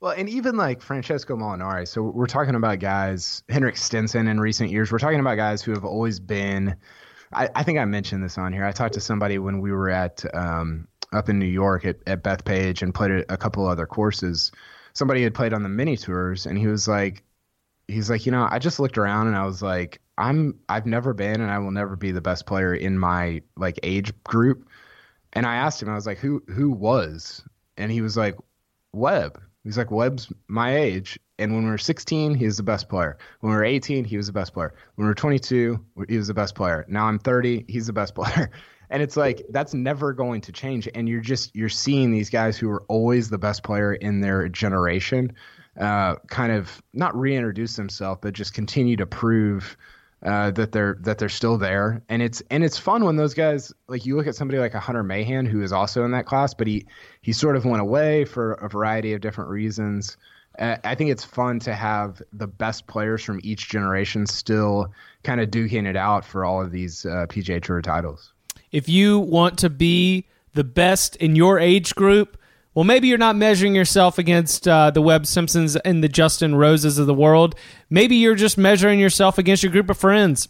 Well, 0.00 0.12
and 0.12 0.28
even 0.28 0.56
like 0.56 0.80
Francesco 0.80 1.36
Molinari. 1.36 1.86
So 1.86 2.02
we're 2.02 2.26
talking 2.26 2.54
about 2.54 2.78
guys, 2.78 3.42
Henrik 3.50 3.76
Stenson 3.76 4.28
in 4.28 4.40
recent 4.40 4.70
years. 4.70 4.90
We're 4.90 4.98
talking 4.98 5.20
about 5.20 5.36
guys 5.36 5.62
who 5.62 5.72
have 5.72 5.84
always 5.84 6.20
been. 6.20 6.76
I, 7.32 7.48
I 7.54 7.62
think 7.62 7.78
I 7.78 7.84
mentioned 7.84 8.24
this 8.24 8.38
on 8.38 8.52
here. 8.52 8.64
I 8.64 8.72
talked 8.72 8.94
to 8.94 9.00
somebody 9.00 9.38
when 9.38 9.60
we 9.60 9.72
were 9.72 9.88
at 9.90 10.24
um, 10.34 10.88
up 11.12 11.28
in 11.28 11.38
New 11.38 11.46
York 11.46 11.84
at, 11.84 11.96
at 12.06 12.22
Bethpage 12.22 12.82
and 12.82 12.94
played 12.94 13.10
a, 13.10 13.32
a 13.32 13.36
couple 13.36 13.66
other 13.66 13.86
courses. 13.86 14.52
Somebody 14.92 15.22
had 15.22 15.34
played 15.34 15.52
on 15.52 15.62
the 15.62 15.68
mini 15.68 15.96
tours, 15.96 16.46
and 16.46 16.58
he 16.58 16.66
was 16.66 16.88
like, 16.88 17.24
he's 17.90 18.10
like, 18.10 18.26
you 18.26 18.32
know, 18.32 18.48
I 18.50 18.58
just 18.58 18.80
looked 18.80 18.98
around 18.98 19.26
and 19.26 19.36
I 19.36 19.44
was 19.44 19.62
like, 19.62 20.00
I'm 20.18 20.58
I've 20.68 20.86
never 20.86 21.14
been 21.14 21.40
and 21.40 21.50
I 21.50 21.58
will 21.58 21.70
never 21.70 21.96
be 21.96 22.12
the 22.12 22.20
best 22.20 22.46
player 22.46 22.74
in 22.74 22.98
my 22.98 23.42
like 23.56 23.80
age 23.82 24.12
group. 24.24 24.68
And 25.32 25.46
I 25.46 25.56
asked 25.56 25.82
him, 25.82 25.88
I 25.88 25.94
was 25.94 26.06
like, 26.06 26.18
who 26.18 26.42
who 26.48 26.70
was? 26.70 27.42
And 27.76 27.90
he 27.90 28.00
was 28.00 28.16
like, 28.16 28.36
Webb. 28.92 29.40
He's 29.64 29.78
like, 29.78 29.90
Webb's 29.90 30.32
my 30.48 30.76
age. 30.76 31.18
And 31.40 31.54
when 31.54 31.64
we 31.64 31.70
were 31.70 31.78
16, 31.78 32.34
he 32.34 32.44
was 32.44 32.58
the 32.58 32.62
best 32.62 32.88
player. 32.88 33.18
When 33.40 33.50
we 33.50 33.56
were 33.56 33.64
18, 33.64 34.04
he 34.04 34.16
was 34.16 34.26
the 34.26 34.32
best 34.32 34.52
player. 34.52 34.74
When 34.94 35.06
we 35.06 35.08
were 35.08 35.14
22, 35.14 35.84
he 36.08 36.16
was 36.16 36.28
the 36.28 36.34
best 36.34 36.54
player. 36.54 36.84
Now 36.88 37.06
I'm 37.06 37.18
30, 37.18 37.64
he's 37.68 37.86
the 37.86 37.92
best 37.92 38.14
player. 38.16 38.50
And 38.90 39.02
it's 39.02 39.16
like 39.16 39.46
that's 39.50 39.72
never 39.72 40.12
going 40.12 40.40
to 40.42 40.52
change. 40.52 40.88
And 40.94 41.08
you're 41.08 41.20
just 41.20 41.54
you're 41.54 41.68
seeing 41.68 42.10
these 42.10 42.28
guys 42.28 42.58
who 42.58 42.68
are 42.70 42.82
always 42.88 43.30
the 43.30 43.38
best 43.38 43.62
player 43.62 43.94
in 43.94 44.20
their 44.20 44.48
generation, 44.48 45.32
uh, 45.78 46.16
kind 46.26 46.52
of 46.52 46.82
not 46.92 47.16
reintroduce 47.16 47.76
themselves, 47.76 48.18
but 48.20 48.34
just 48.34 48.52
continue 48.52 48.96
to 48.96 49.06
prove 49.06 49.76
uh, 50.24 50.50
that 50.50 50.72
they're 50.72 50.98
that 51.00 51.18
they're 51.18 51.28
still 51.28 51.56
there, 51.56 52.02
and 52.08 52.20
it's 52.20 52.42
and 52.50 52.62
it's 52.62 52.76
fun 52.76 53.04
when 53.04 53.16
those 53.16 53.32
guys 53.32 53.72
like 53.88 54.04
you 54.04 54.16
look 54.16 54.26
at 54.26 54.34
somebody 54.34 54.58
like 54.58 54.74
a 54.74 54.80
Hunter 54.80 55.02
Mahan 55.02 55.46
who 55.46 55.62
is 55.62 55.72
also 55.72 56.04
in 56.04 56.10
that 56.10 56.26
class, 56.26 56.52
but 56.52 56.66
he 56.66 56.84
he 57.22 57.32
sort 57.32 57.56
of 57.56 57.64
went 57.64 57.80
away 57.80 58.24
for 58.24 58.52
a 58.54 58.68
variety 58.68 59.14
of 59.14 59.20
different 59.20 59.50
reasons. 59.50 60.18
I 60.60 60.94
think 60.94 61.10
it's 61.10 61.24
fun 61.24 61.58
to 61.60 61.74
have 61.74 62.20
the 62.32 62.46
best 62.46 62.86
players 62.86 63.24
from 63.24 63.40
each 63.42 63.68
generation 63.70 64.26
still 64.26 64.92
kind 65.22 65.40
of 65.40 65.50
duking 65.50 65.86
it 65.86 65.96
out 65.96 66.24
for 66.24 66.44
all 66.44 66.62
of 66.62 66.70
these 66.70 67.06
uh, 67.06 67.26
PGA 67.28 67.62
Tour 67.62 67.80
titles. 67.80 68.32
If 68.70 68.88
you 68.88 69.18
want 69.18 69.58
to 69.60 69.70
be 69.70 70.26
the 70.52 70.64
best 70.64 71.16
in 71.16 71.34
your 71.34 71.58
age 71.58 71.94
group, 71.94 72.36
well, 72.74 72.84
maybe 72.84 73.08
you're 73.08 73.18
not 73.18 73.36
measuring 73.36 73.74
yourself 73.74 74.18
against 74.18 74.68
uh, 74.68 74.90
the 74.90 75.02
Webb 75.02 75.26
Simpsons 75.26 75.76
and 75.76 76.04
the 76.04 76.08
Justin 76.08 76.54
Roses 76.54 76.98
of 76.98 77.06
the 77.06 77.14
world. 77.14 77.54
Maybe 77.88 78.16
you're 78.16 78.36
just 78.36 78.58
measuring 78.58 79.00
yourself 79.00 79.38
against 79.38 79.62
your 79.62 79.72
group 79.72 79.90
of 79.90 79.98
friends. 79.98 80.48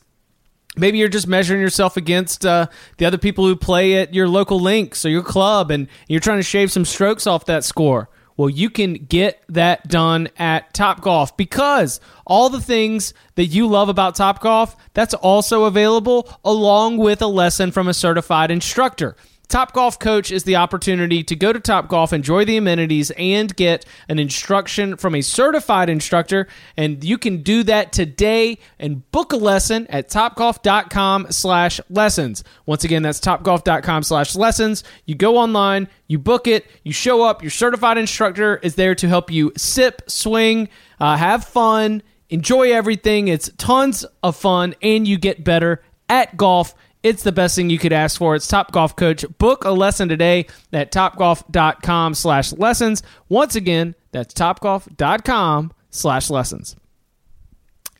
Maybe 0.77 0.99
you're 0.99 1.09
just 1.09 1.27
measuring 1.27 1.61
yourself 1.61 1.97
against 1.97 2.45
uh, 2.45 2.67
the 2.99 3.07
other 3.07 3.19
people 3.19 3.47
who 3.47 3.57
play 3.57 3.97
at 3.97 4.13
your 4.13 4.29
local 4.29 4.61
links 4.61 5.05
or 5.05 5.09
your 5.09 5.23
club, 5.23 5.71
and 5.71 5.89
you're 6.09 6.21
trying 6.21 6.39
to 6.39 6.45
shave 6.45 6.71
some 6.71 6.85
strokes 6.85 7.27
off 7.27 7.47
that 7.47 7.65
score. 7.65 8.09
Well, 8.41 8.49
you 8.49 8.71
can 8.71 8.95
get 8.95 9.45
that 9.51 9.87
done 9.87 10.29
at 10.39 10.73
Top 10.73 11.03
Golf 11.03 11.37
because 11.37 12.01
all 12.25 12.49
the 12.49 12.59
things 12.59 13.13
that 13.35 13.45
you 13.45 13.67
love 13.67 13.91
about 13.91 14.15
Top 14.15 14.41
Golf, 14.41 14.75
that's 14.95 15.13
also 15.13 15.65
available 15.65 16.27
along 16.43 16.97
with 16.97 17.21
a 17.21 17.27
lesson 17.27 17.71
from 17.71 17.87
a 17.87 17.93
certified 17.93 18.51
instructor. 18.51 19.15
Top 19.51 19.73
Golf 19.73 19.99
Coach 19.99 20.31
is 20.31 20.45
the 20.45 20.55
opportunity 20.55 21.25
to 21.25 21.35
go 21.35 21.53
to 21.53 21.59
Top 21.59 21.89
Golf, 21.89 22.13
enjoy 22.13 22.45
the 22.45 22.57
amenities, 22.57 23.11
and 23.19 23.55
get 23.57 23.85
an 24.09 24.21
instruction 24.21 24.97
from 24.97 25.17
a 25.17 25.23
certified 25.23 25.91
instructor. 25.91 26.47
And 26.77 27.03
you 27.03 27.19
can 27.19 27.43
do 27.43 27.65
that 27.65 27.93
today 27.93 28.59
and 28.79 29.11
book 29.11 29.33
a 29.33 29.37
lesson 29.37 29.89
at 29.89 30.09
topgolf.com 30.09 31.33
slash 31.33 31.81
lessons. 31.91 32.45
Once 32.65 32.85
again, 32.85 33.03
that's 33.03 33.19
topgolf.com 33.19 34.05
slash 34.05 34.37
lessons. 34.37 34.85
You 35.05 35.17
go 35.17 35.37
online, 35.37 35.89
you 36.07 36.21
book 36.21 36.47
it, 36.47 36.67
you 36.85 36.93
show 36.93 37.25
up, 37.25 37.43
your 37.43 37.51
certified 37.51 37.99
instructor 37.99 38.59
is 38.59 38.77
there 38.77 38.95
to 38.95 39.09
help 39.09 39.33
you 39.33 39.53
sip, 39.57 40.03
swing, 40.09 40.69
uh, 41.01 41.17
have 41.17 41.45
fun, 41.45 42.05
enjoy 42.29 42.73
everything. 42.73 43.27
It's 43.27 43.51
tons 43.59 44.05
of 44.23 44.37
fun, 44.37 44.77
and 44.81 45.09
you 45.09 45.19
get 45.19 45.43
better 45.43 45.83
at 46.09 46.37
golf. 46.37 46.75
It's 47.03 47.23
the 47.23 47.33
best 47.33 47.57
thing 47.57 47.71
you 47.71 47.79
could 47.79 47.93
ask 47.95 48.19
for. 48.19 48.35
It's 48.35 48.47
Top 48.47 48.73
Golf 48.73 48.95
Coach. 48.95 49.25
Book 49.39 49.65
a 49.65 49.71
lesson 49.71 50.09
today 50.09 50.47
at 50.73 50.93
topgolf.com 50.93 52.15
slash 52.15 52.53
lessons. 52.53 53.03
Once 53.29 53.57
again, 53.57 53.95
that's 54.13 54.35
topgolf.com 54.35 55.73
slash 55.91 56.29
lessons. 56.29 56.77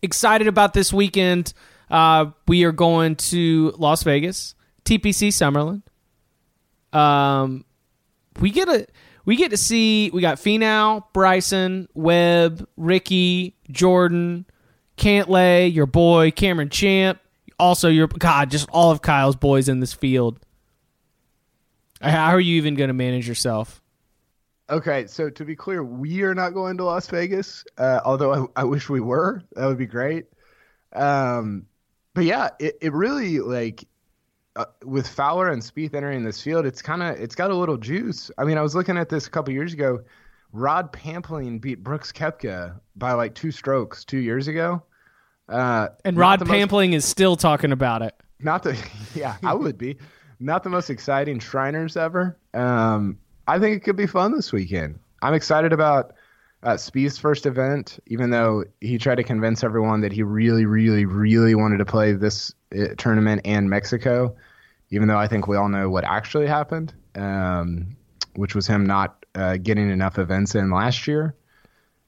Excited 0.03 0.47
about 0.47 0.75
this 0.75 0.93
weekend. 0.93 1.55
Uh, 1.91 2.27
we 2.47 2.65
are 2.65 2.73
going 2.73 3.17
to 3.17 3.75
Las 3.79 4.03
Vegas, 4.03 4.55
TPC 4.85 5.29
Summerlin. 5.29 5.83
Um, 6.97 7.65
we 8.41 8.51
get 8.51 8.69
a 8.69 8.87
we 9.25 9.37
get 9.37 9.51
to 9.51 9.57
see 9.57 10.11
we 10.11 10.21
got 10.21 10.39
Finau, 10.39 11.05
Bryson, 11.13 11.89
Webb, 11.95 12.67
Rickie, 12.77 13.57
Jordan, 13.71 14.47
Cantlay, 14.97 15.73
your 15.73 15.87
boy 15.87 16.31
Cameron 16.31 16.71
Champ, 16.71 17.19
also 17.61 17.89
your 17.89 18.09
God, 18.09 18.51
just 18.51 18.69
all 18.71 18.91
of 18.91 19.03
Kyle's 19.03 19.37
boys 19.37 19.69
in 19.69 19.81
this 19.81 19.93
field. 19.93 20.41
How 22.01 22.31
are 22.31 22.41
you 22.41 22.57
even 22.57 22.75
going 22.75 22.89
to 22.89 22.95
manage 22.95 23.29
yourself? 23.29 23.83
Okay, 24.71 25.07
so 25.07 25.29
to 25.29 25.45
be 25.45 25.57
clear, 25.57 25.83
we 25.83 26.23
are 26.23 26.35
not 26.35 26.55
going 26.55 26.77
to 26.79 26.85
Las 26.85 27.09
Vegas. 27.09 27.65
Uh, 27.77 28.01
although 28.05 28.49
I, 28.57 28.63
I 28.63 28.65
wish 28.65 28.89
we 28.89 29.01
were, 29.01 29.43
that 29.53 29.67
would 29.67 29.79
be 29.79 29.87
great. 29.87 30.27
Um, 30.93 31.67
but 32.15 32.25
yeah, 32.25 32.51
it, 32.59 32.79
it 32.81 32.93
really 32.93 33.41
like 33.41 33.85
uh, 34.57 34.65
with 34.85 35.07
Fowler 35.07 35.49
and 35.49 35.61
Spieth 35.61 35.95
entering 35.95 36.25
this 36.25 36.41
field, 36.41 36.67
it's 36.67 36.83
kind 36.83 37.03
of 37.03 37.21
it's 37.21 37.35
got 37.35 37.51
a 37.51 37.55
little 37.55 37.77
juice. 37.77 38.31
I 38.39 38.45
mean, 38.45 38.59
I 38.59 38.63
was 38.63 38.75
looking 38.75 38.97
at 38.97 39.09
this 39.09 39.27
a 39.27 39.31
couple 39.31 39.53
years 39.53 39.73
ago. 39.73 40.01
Rod 40.53 40.93
Pampling 40.93 41.61
beat 41.61 41.83
Brooks 41.83 42.11
Koepka 42.13 42.81
by 42.97 43.13
like 43.13 43.35
two 43.35 43.51
strokes 43.53 44.05
two 44.05 44.19
years 44.19 44.49
ago. 44.49 44.83
Uh, 45.51 45.89
And 46.05 46.17
Rod 46.17 46.39
the 46.39 46.45
most- 46.45 46.55
Pampling 46.71 46.93
is 46.95 47.05
still 47.05 47.37
talking 47.37 47.73
about 47.73 48.03
it. 48.03 48.15
not 48.39 48.63
the 48.63 48.79
yeah, 49.15 49.37
I 49.43 49.55
would 49.55 49.77
be 49.77 49.99
not 50.39 50.63
the 50.63 50.71
most 50.71 50.89
exciting 50.91 51.39
Shriners 51.39 51.97
ever. 51.97 52.39
Um, 52.55 53.19
I 53.47 53.59
think 53.59 53.77
it 53.77 53.81
could 53.81 53.97
be 53.97 54.07
fun 54.07 54.33
this 54.35 54.53
weekend. 54.53 54.99
I'm 55.23 55.35
excited 55.35 55.73
about 55.73 56.15
uh, 56.63 56.77
first 56.77 57.47
event, 57.47 57.99
even 58.07 58.31
though 58.31 58.65
he 58.81 58.99
tried 58.99 59.17
to 59.17 59.23
convince 59.23 59.65
everyone 59.65 60.01
that 60.03 60.13
he 60.13 60.23
really, 60.23 60.67
really, 60.67 61.05
really 61.05 61.55
wanted 61.55 61.79
to 61.79 61.85
play 61.85 62.13
this 62.13 62.55
uh, 62.79 62.89
tournament 62.97 63.43
and 63.45 63.69
Mexico. 63.69 64.35
Even 64.91 65.09
though 65.09 65.19
I 65.19 65.29
think 65.29 65.47
we 65.47 65.57
all 65.57 65.69
know 65.69 65.89
what 65.89 66.05
actually 66.05 66.47
happened, 66.47 66.93
um, 67.15 67.97
which 68.35 68.55
was 68.55 68.67
him 68.67 68.85
not 68.85 69.25
uh, 69.35 69.57
getting 69.57 69.89
enough 69.91 70.19
events 70.19 70.55
in 70.55 70.71
last 70.71 71.07
year. 71.07 71.35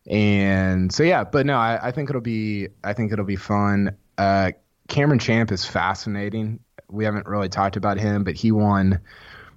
And 0.07 0.93
so 0.93 1.03
yeah, 1.03 1.25
but 1.25 1.47
no, 1.47 1.57
I, 1.57 1.89
I 1.89 1.93
think 1.93 2.11
it'll 2.11 2.21
be 2.21 2.69
I 2.83 2.93
think 2.93 3.13
it'll 3.13 3.25
be 3.25 3.37
fun. 3.37 3.97
Uh, 4.19 4.53
Cameron 4.89 5.19
Champ 5.19 5.53
is 5.53 5.65
fascinating. 5.65 6.61
We 6.91 7.05
haven't 7.05 7.27
really 7.27 7.49
talked 7.49 7.77
about 7.77 7.99
him, 7.99 8.25
but 8.25 8.35
he 8.35 8.53
won 8.53 9.01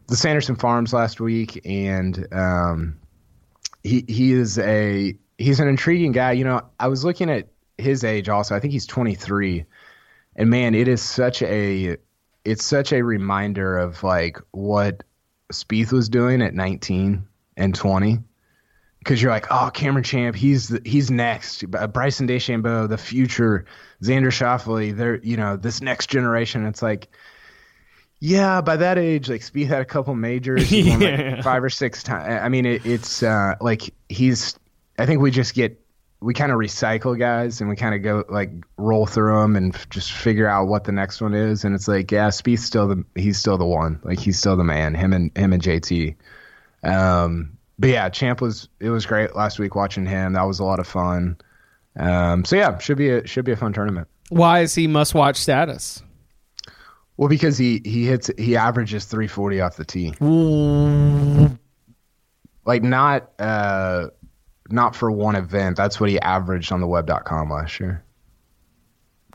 the 0.08 0.16
Sanderson 0.16 0.56
Farms 0.56 0.94
last 0.94 1.20
week, 1.20 1.62
and 1.66 2.28
um, 2.32 3.00
he 3.84 4.06
he 4.08 4.34
is 4.34 4.60
a 4.60 5.18
he's 5.38 5.60
an 5.60 5.68
intriguing 5.68 6.12
guy. 6.12 6.34
You 6.34 6.44
know, 6.44 6.62
I 6.80 6.88
was 6.88 7.04
looking 7.04 7.30
at 7.30 7.48
his 7.78 8.04
age 8.04 8.30
also. 8.30 8.56
I 8.56 8.60
think 8.60 8.72
he's 8.72 8.86
23, 8.86 9.66
and 10.36 10.50
man, 10.50 10.76
it 10.76 10.88
is 10.88 11.02
such 11.02 11.42
a 11.42 11.98
it's 12.46 12.64
such 12.64 12.94
a 12.94 13.02
reminder 13.02 13.78
of 13.78 14.04
like 14.04 14.40
what 14.52 15.04
Spieth 15.52 15.92
was 15.92 16.08
doing 16.08 16.42
at 16.42 16.54
19 16.54 17.28
and 17.58 17.76
20 17.76 18.20
because 19.06 19.22
you're 19.22 19.32
like, 19.32 19.46
oh, 19.52 19.70
Cameron 19.72 20.04
Champ, 20.04 20.36
he's 20.36 20.70
the, 20.70 20.82
he's 20.84 21.12
next. 21.12 21.64
Uh, 21.78 21.86
Bryson 21.86 22.28
DeChambeau, 22.28 22.90
the 22.90 22.98
future. 22.98 23.66
Xander 24.02 24.28
Schauffele, 24.28 24.98
they're 24.98 25.20
you 25.20 25.38
know 25.38 25.56
this 25.56 25.80
next 25.80 26.08
generation. 26.08 26.66
It's 26.66 26.82
like, 26.82 27.08
yeah, 28.20 28.62
by 28.62 28.78
that 28.78 28.98
age, 28.98 29.30
like 29.30 29.42
Spieth 29.42 29.68
had 29.68 29.82
a 29.82 29.86
couple 29.86 30.16
majors, 30.16 30.64
he 30.70 30.90
won, 30.90 31.00
like, 31.00 31.44
five 31.44 31.64
or 31.64 31.70
six 31.70 32.02
times. 32.02 32.42
I 32.44 32.50
mean, 32.50 32.66
it, 32.66 32.86
it's 32.86 33.24
uh, 33.24 33.56
like 33.62 33.94
he's. 34.10 34.58
I 34.98 35.06
think 35.06 35.22
we 35.22 35.30
just 35.30 35.54
get 35.54 35.80
we 36.22 36.34
kind 36.34 36.52
of 36.52 36.58
recycle 36.58 37.18
guys 37.18 37.62
and 37.62 37.70
we 37.70 37.76
kind 37.76 37.94
of 37.94 38.02
go 38.02 38.24
like 38.30 38.50
roll 38.78 39.06
through 39.06 39.40
them 39.40 39.56
and 39.56 39.76
f- 39.76 39.90
just 39.90 40.12
figure 40.14 40.48
out 40.48 40.68
what 40.68 40.86
the 40.86 40.92
next 40.92 41.22
one 41.22 41.36
is. 41.36 41.64
And 41.64 41.76
it's 41.76 41.88
like, 41.88 42.12
yeah, 42.12 42.30
Spieth's 42.30 42.64
still 42.64 42.88
the 42.88 43.06
he's 43.16 43.38
still 43.38 43.58
the 43.58 43.66
one. 43.66 44.00
Like 44.04 44.20
he's 44.20 44.40
still 44.40 44.58
the 44.58 44.64
man. 44.64 44.96
Him 44.96 45.14
and 45.14 45.38
him 45.38 45.54
and 45.54 45.62
JT. 45.62 46.16
Um, 46.84 47.55
but 47.78 47.90
yeah, 47.90 48.10
Champ 48.10 48.42
was 48.42 48.70
it 48.80 48.90
was 48.90 49.06
great 49.06 49.36
last 49.36 49.60
week 49.60 49.76
watching 49.76 50.06
him. 50.06 50.34
That 50.34 50.44
was 50.44 50.60
a 50.60 50.64
lot 50.64 50.80
of 50.80 50.88
fun. 50.88 51.38
Um, 51.98 52.46
so 52.46 52.56
yeah, 52.56 52.78
should 52.78 52.98
be 52.98 53.10
a 53.10 53.28
should 53.28 53.46
be 53.46 53.52
a 53.52 53.58
fun 53.58 53.74
tournament. 53.74 54.08
Why 54.30 54.62
is 54.62 54.74
he 54.76 54.88
must 54.88 55.14
watch 55.14 55.38
status? 55.38 56.02
Well, 57.18 57.30
because 57.30 57.58
he 57.58 57.82
he 57.86 58.06
hits 58.06 58.30
he 58.38 58.58
averages 58.58 59.06
340 59.06 59.62
off 59.62 59.78
the 59.78 59.86
tee. 59.86 60.14
Like 62.66 62.84
not 62.84 63.32
uh 63.40 64.08
not 64.70 64.96
for 64.96 65.12
one 65.12 65.36
event. 65.36 65.78
That's 65.78 66.00
what 66.00 66.10
he 66.10 66.20
averaged 66.20 66.72
on 66.72 66.82
the 66.82 66.88
web.com 66.88 67.50
last 67.50 67.80
year. 67.80 68.04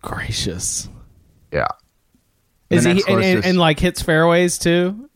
Gracious. 0.03 0.89
Yeah. 1.53 1.69
Is 2.69 2.85
The 2.85 2.95
he 2.95 3.05
and, 3.09 3.23
and, 3.23 3.45
and 3.45 3.59
like 3.59 3.81
hits 3.81 4.03
fairways 4.03 4.59
too? 4.59 5.09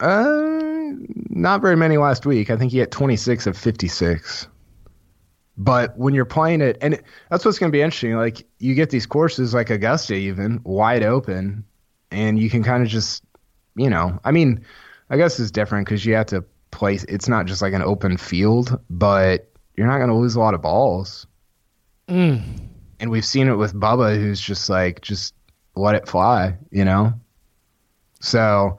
Uh 0.00 0.71
not 1.30 1.60
very 1.60 1.76
many 1.76 1.96
last 1.96 2.26
week. 2.26 2.50
I 2.50 2.56
think 2.56 2.72
he 2.72 2.78
hit 2.78 2.90
26 2.90 3.46
of 3.46 3.56
56. 3.56 4.48
But 5.56 5.96
when 5.98 6.14
you're 6.14 6.24
playing 6.24 6.60
it, 6.60 6.78
and 6.80 7.00
that's 7.30 7.44
what's 7.44 7.58
going 7.58 7.70
to 7.70 7.76
be 7.76 7.82
interesting. 7.82 8.14
Like 8.14 8.46
you 8.58 8.74
get 8.74 8.90
these 8.90 9.06
courses 9.06 9.52
like 9.54 9.70
Augusta, 9.70 10.14
even 10.14 10.60
wide 10.64 11.02
open, 11.02 11.64
and 12.10 12.38
you 12.38 12.48
can 12.48 12.62
kind 12.62 12.82
of 12.82 12.88
just, 12.88 13.22
you 13.76 13.90
know, 13.90 14.18
I 14.24 14.32
mean, 14.32 14.64
I 15.10 15.16
guess 15.16 15.38
it's 15.38 15.50
different 15.50 15.86
because 15.86 16.06
you 16.06 16.14
have 16.14 16.26
to 16.26 16.44
place. 16.70 17.04
It's 17.04 17.28
not 17.28 17.46
just 17.46 17.62
like 17.62 17.74
an 17.74 17.82
open 17.82 18.16
field, 18.16 18.78
but 18.88 19.50
you're 19.76 19.86
not 19.86 19.98
going 19.98 20.10
to 20.10 20.16
lose 20.16 20.34
a 20.34 20.40
lot 20.40 20.54
of 20.54 20.62
balls. 20.62 21.26
And 23.00 23.10
we've 23.10 23.24
seen 23.24 23.48
it 23.48 23.54
with 23.56 23.74
Bubba, 23.74 24.16
who's 24.16 24.40
just 24.40 24.70
like, 24.70 25.00
just 25.00 25.34
let 25.74 25.94
it 25.94 26.08
fly, 26.08 26.56
you 26.70 26.84
know. 26.84 27.14
So, 28.20 28.78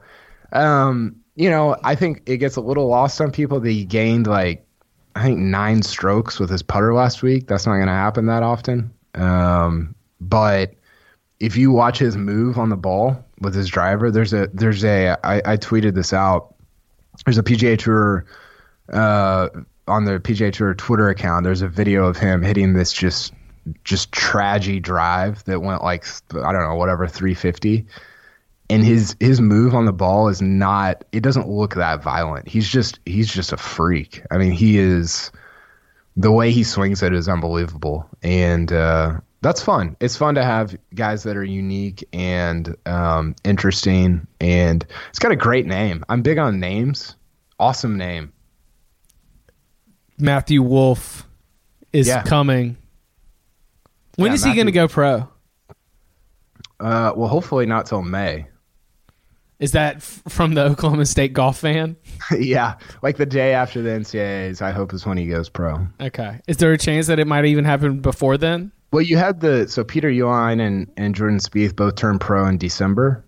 um, 0.52 1.16
you 1.36 1.50
know, 1.50 1.76
I 1.82 1.94
think 1.94 2.22
it 2.26 2.38
gets 2.38 2.56
a 2.56 2.60
little 2.60 2.86
lost 2.86 3.20
on 3.20 3.30
people 3.32 3.60
that 3.60 3.70
he 3.70 3.84
gained 3.84 4.26
like 4.26 4.64
I 5.16 5.22
think 5.22 5.38
nine 5.38 5.82
strokes 5.82 6.38
with 6.38 6.50
his 6.50 6.62
putter 6.62 6.94
last 6.94 7.22
week. 7.22 7.46
That's 7.46 7.66
not 7.66 7.74
going 7.74 7.86
to 7.86 7.92
happen 7.92 8.26
that 8.26 8.42
often. 8.42 8.92
Um, 9.14 9.94
but 10.20 10.74
if 11.40 11.56
you 11.56 11.70
watch 11.70 11.98
his 11.98 12.16
move 12.16 12.58
on 12.58 12.68
the 12.68 12.76
ball 12.76 13.24
with 13.40 13.54
his 13.54 13.68
driver, 13.68 14.10
there's 14.10 14.32
a 14.32 14.48
there's 14.52 14.84
a 14.84 15.16
I, 15.24 15.52
I 15.52 15.56
tweeted 15.56 15.94
this 15.94 16.12
out. 16.12 16.54
There's 17.24 17.38
a 17.38 17.42
PGA 17.42 17.78
Tour 17.78 18.26
uh, 18.92 19.48
on 19.86 20.04
the 20.04 20.18
PGA 20.18 20.52
Tour 20.52 20.74
Twitter 20.74 21.08
account. 21.08 21.44
There's 21.44 21.62
a 21.62 21.68
video 21.68 22.06
of 22.06 22.16
him 22.16 22.42
hitting 22.42 22.72
this 22.72 22.92
just 22.92 23.32
just 23.82 24.12
tragedy 24.12 24.80
drive 24.80 25.42
that 25.44 25.60
went 25.60 25.82
like 25.82 26.04
I 26.30 26.52
don't 26.52 26.68
know 26.68 26.74
whatever 26.74 27.06
350 27.06 27.86
and 28.70 28.84
his 28.84 29.16
his 29.20 29.40
move 29.40 29.74
on 29.74 29.84
the 29.84 29.92
ball 29.92 30.28
is 30.28 30.40
not 30.40 31.04
it 31.12 31.20
doesn't 31.22 31.48
look 31.48 31.74
that 31.74 32.02
violent. 32.02 32.48
He's 32.48 32.68
just 32.68 32.98
he's 33.06 33.32
just 33.32 33.52
a 33.52 33.56
freak. 33.56 34.22
I 34.30 34.38
mean 34.38 34.52
he 34.52 34.78
is 34.78 35.30
the 36.16 36.32
way 36.32 36.50
he 36.50 36.64
swings 36.64 37.02
it 37.02 37.12
is 37.12 37.28
unbelievable. 37.28 38.08
And 38.22 38.72
uh 38.72 39.20
that's 39.42 39.62
fun. 39.62 39.94
It's 40.00 40.16
fun 40.16 40.36
to 40.36 40.42
have 40.44 40.74
guys 40.94 41.24
that 41.24 41.36
are 41.36 41.44
unique 41.44 42.02
and 42.14 42.74
um 42.86 43.34
interesting. 43.44 44.26
And 44.40 44.86
it's 45.10 45.18
got 45.18 45.32
a 45.32 45.36
great 45.36 45.66
name. 45.66 46.02
I'm 46.08 46.22
big 46.22 46.38
on 46.38 46.58
names. 46.60 47.16
Awesome 47.58 47.98
name. 47.98 48.32
Matthew 50.18 50.62
Wolff 50.62 51.26
is 51.92 52.06
Yeah. 52.06 52.22
coming. 52.22 52.76
When 54.16 54.30
Yeah, 54.30 54.34
is 54.34 54.44
he 54.44 54.54
going 54.54 54.66
to 54.66 54.72
go 54.72 54.88
pro? 54.88 55.28
uh 56.80 57.12
well 57.16 57.28
hopefully 57.28 57.66
not 57.66 57.86
till 57.86 58.02
may 58.02 58.46
Is 59.60 59.72
that 59.72 59.96
f- 59.96 60.22
from 60.28 60.54
the 60.54 60.64
Oklahoma 60.64 61.06
State 61.06 61.32
golf 61.32 61.58
fan? 61.58 61.96
yeah 62.38 62.76
like 63.02 63.16
the 63.18 63.26
day 63.26 63.52
after 63.52 63.82
the 63.82 63.90
ncaa's 63.90 64.62
i 64.62 64.70
hope 64.70 64.94
is 64.94 65.04
when 65.04 65.18
he 65.18 65.26
goes 65.26 65.48
pro 65.50 65.86
Okay. 66.00 66.40
Is 66.46 66.56
there 66.56 66.72
a 66.72 66.78
chance 66.78 67.06
that 67.08 67.18
it 67.18 67.26
might 67.26 67.44
even 67.44 67.64
happen 67.64 68.00
before 68.00 68.38
then? 68.38 68.72
Well, 68.92 69.02
you 69.02 69.16
had 69.16 69.40
the 69.40 69.66
so 69.68 69.82
Peter 69.84 70.08
Uihlein 70.08 70.60
and 70.60 70.90
and 70.96 71.14
Jordan 71.14 71.38
Spieth 71.38 71.74
both 71.74 71.96
turned 71.96 72.20
pro 72.20 72.46
in 72.46 72.58
December, 72.58 73.24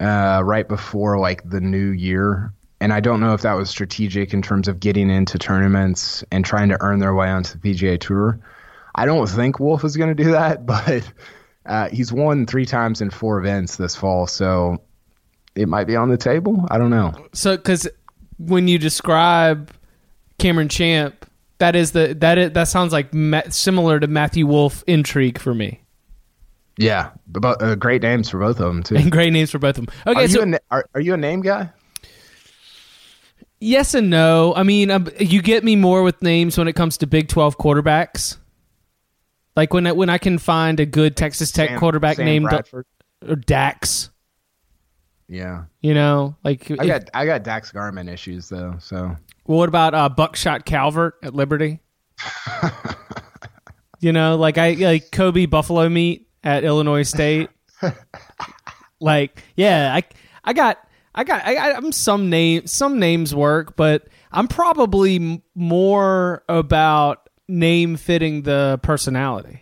uh, 0.00 0.42
right 0.44 0.68
before 0.68 1.18
like 1.18 1.48
the 1.48 1.60
new 1.60 1.90
year. 1.90 2.52
And 2.80 2.92
I 2.92 3.00
don't 3.00 3.20
know 3.20 3.32
if 3.32 3.40
that 3.42 3.54
was 3.54 3.70
strategic 3.70 4.34
in 4.34 4.42
terms 4.42 4.68
of 4.68 4.78
getting 4.80 5.08
into 5.08 5.38
tournaments 5.38 6.22
and 6.30 6.44
trying 6.44 6.68
to 6.68 6.76
earn 6.80 6.98
their 6.98 7.14
way 7.14 7.28
onto 7.30 7.58
the 7.58 7.72
PGA 7.72 7.98
Tour. 7.98 8.38
I 8.94 9.06
don't 9.06 9.26
think 9.26 9.58
Wolff 9.58 9.84
is 9.84 9.96
going 9.96 10.14
to 10.14 10.22
do 10.22 10.32
that, 10.32 10.66
but 10.74 11.10
uh, 11.66 11.88
he's 11.90 12.12
won 12.12 12.46
three 12.46 12.66
times 12.66 13.00
in 13.00 13.10
four 13.10 13.38
events 13.38 13.76
this 13.76 13.94
fall, 13.96 14.26
so 14.26 14.78
it 15.54 15.68
might 15.68 15.86
be 15.86 15.96
on 15.96 16.08
the 16.08 16.16
table. 16.16 16.66
I 16.70 16.78
don't 16.78 16.90
know. 16.90 17.12
So, 17.32 17.56
because 17.56 17.88
when 18.38 18.68
you 18.68 18.78
describe 18.78 19.70
Cameron 20.38 20.68
Champ, 20.68 21.24
that 21.58 21.76
is 21.76 21.92
the 21.92 22.14
that 22.20 22.36
is, 22.38 22.52
that 22.52 22.64
sounds 22.68 22.92
like 22.92 23.14
ma- 23.14 23.42
similar 23.48 24.00
to 24.00 24.06
Matthew 24.06 24.46
Wolff 24.46 24.82
intrigue 24.86 25.38
for 25.38 25.54
me, 25.54 25.80
Yeah, 26.76 27.10
but 27.28 27.62
uh, 27.62 27.76
great 27.76 28.02
names 28.02 28.28
for 28.28 28.38
both 28.40 28.58
of 28.60 28.66
them 28.66 28.82
too. 28.82 28.96
and 28.96 29.10
great 29.12 29.32
names 29.32 29.50
for 29.52 29.58
both 29.58 29.78
of 29.78 29.86
them. 29.86 29.94
Okay, 30.06 30.24
Are 30.24 30.28
so 30.28 30.44
you, 30.44 30.54
a, 30.54 30.58
are, 30.70 30.88
are 30.94 31.00
you 31.00 31.14
a 31.14 31.16
name 31.16 31.40
guy? 31.42 31.70
yes 33.60 33.94
and 33.94 34.10
no. 34.10 34.52
I 34.54 34.62
mean, 34.64 34.90
um, 34.90 35.08
you 35.18 35.40
get 35.40 35.64
me 35.64 35.76
more 35.76 36.02
with 36.02 36.20
names 36.22 36.58
when 36.58 36.68
it 36.68 36.74
comes 36.74 36.98
to 36.98 37.06
Big 37.06 37.28
Twelve 37.28 37.56
quarterbacks. 37.56 38.36
Like 39.56 39.72
when 39.72 39.86
I, 39.86 39.92
when 39.92 40.10
I 40.10 40.18
can 40.18 40.38
find 40.38 40.80
a 40.80 40.86
good 40.86 41.16
Texas 41.16 41.52
Tech 41.52 41.70
Sam- 41.70 41.78
quarterback 41.78 42.16
Sam 42.16 42.26
named 42.26 42.46
Bradford? 42.48 42.86
Dax, 43.46 44.10
Yeah. 45.28 45.64
you 45.80 45.94
know, 45.94 46.36
like 46.44 46.70
I 46.70 46.86
got 46.86 47.10
I 47.14 47.24
got 47.24 47.42
Daxx 47.44 47.72
Garman 47.72 48.08
issues 48.08 48.48
though, 48.48 48.76
so 48.80 49.16
Well, 49.46 49.58
what 49.58 49.68
about 49.68 49.94
uh, 49.94 50.08
Buckshot 50.10 50.64
Calvert 50.66 51.14
at 51.22 51.34
Liberty? 51.34 51.80
you 54.00 54.12
know, 54.12 54.36
like 54.36 54.58
I 54.58 54.72
like 54.72 55.10
Kobe 55.10 55.46
Buffalo 55.46 55.88
meat 55.88 56.28
at 56.42 56.64
Illinois 56.64 57.02
State. 57.04 57.48
like, 59.00 59.42
yeah, 59.56 59.94
I 59.94 60.02
I 60.44 60.52
got 60.52 60.78
I 61.14 61.24
got 61.24 61.44
I, 61.46 61.72
I'm 61.72 61.92
some 61.92 62.28
name 62.30 62.66
some 62.66 62.98
names 62.98 63.34
work, 63.34 63.76
but 63.76 64.08
I'm 64.32 64.48
probably 64.48 65.16
m- 65.16 65.42
more 65.54 66.42
about 66.48 67.23
name 67.48 67.96
fitting 67.96 68.42
the 68.42 68.78
personality. 68.82 69.60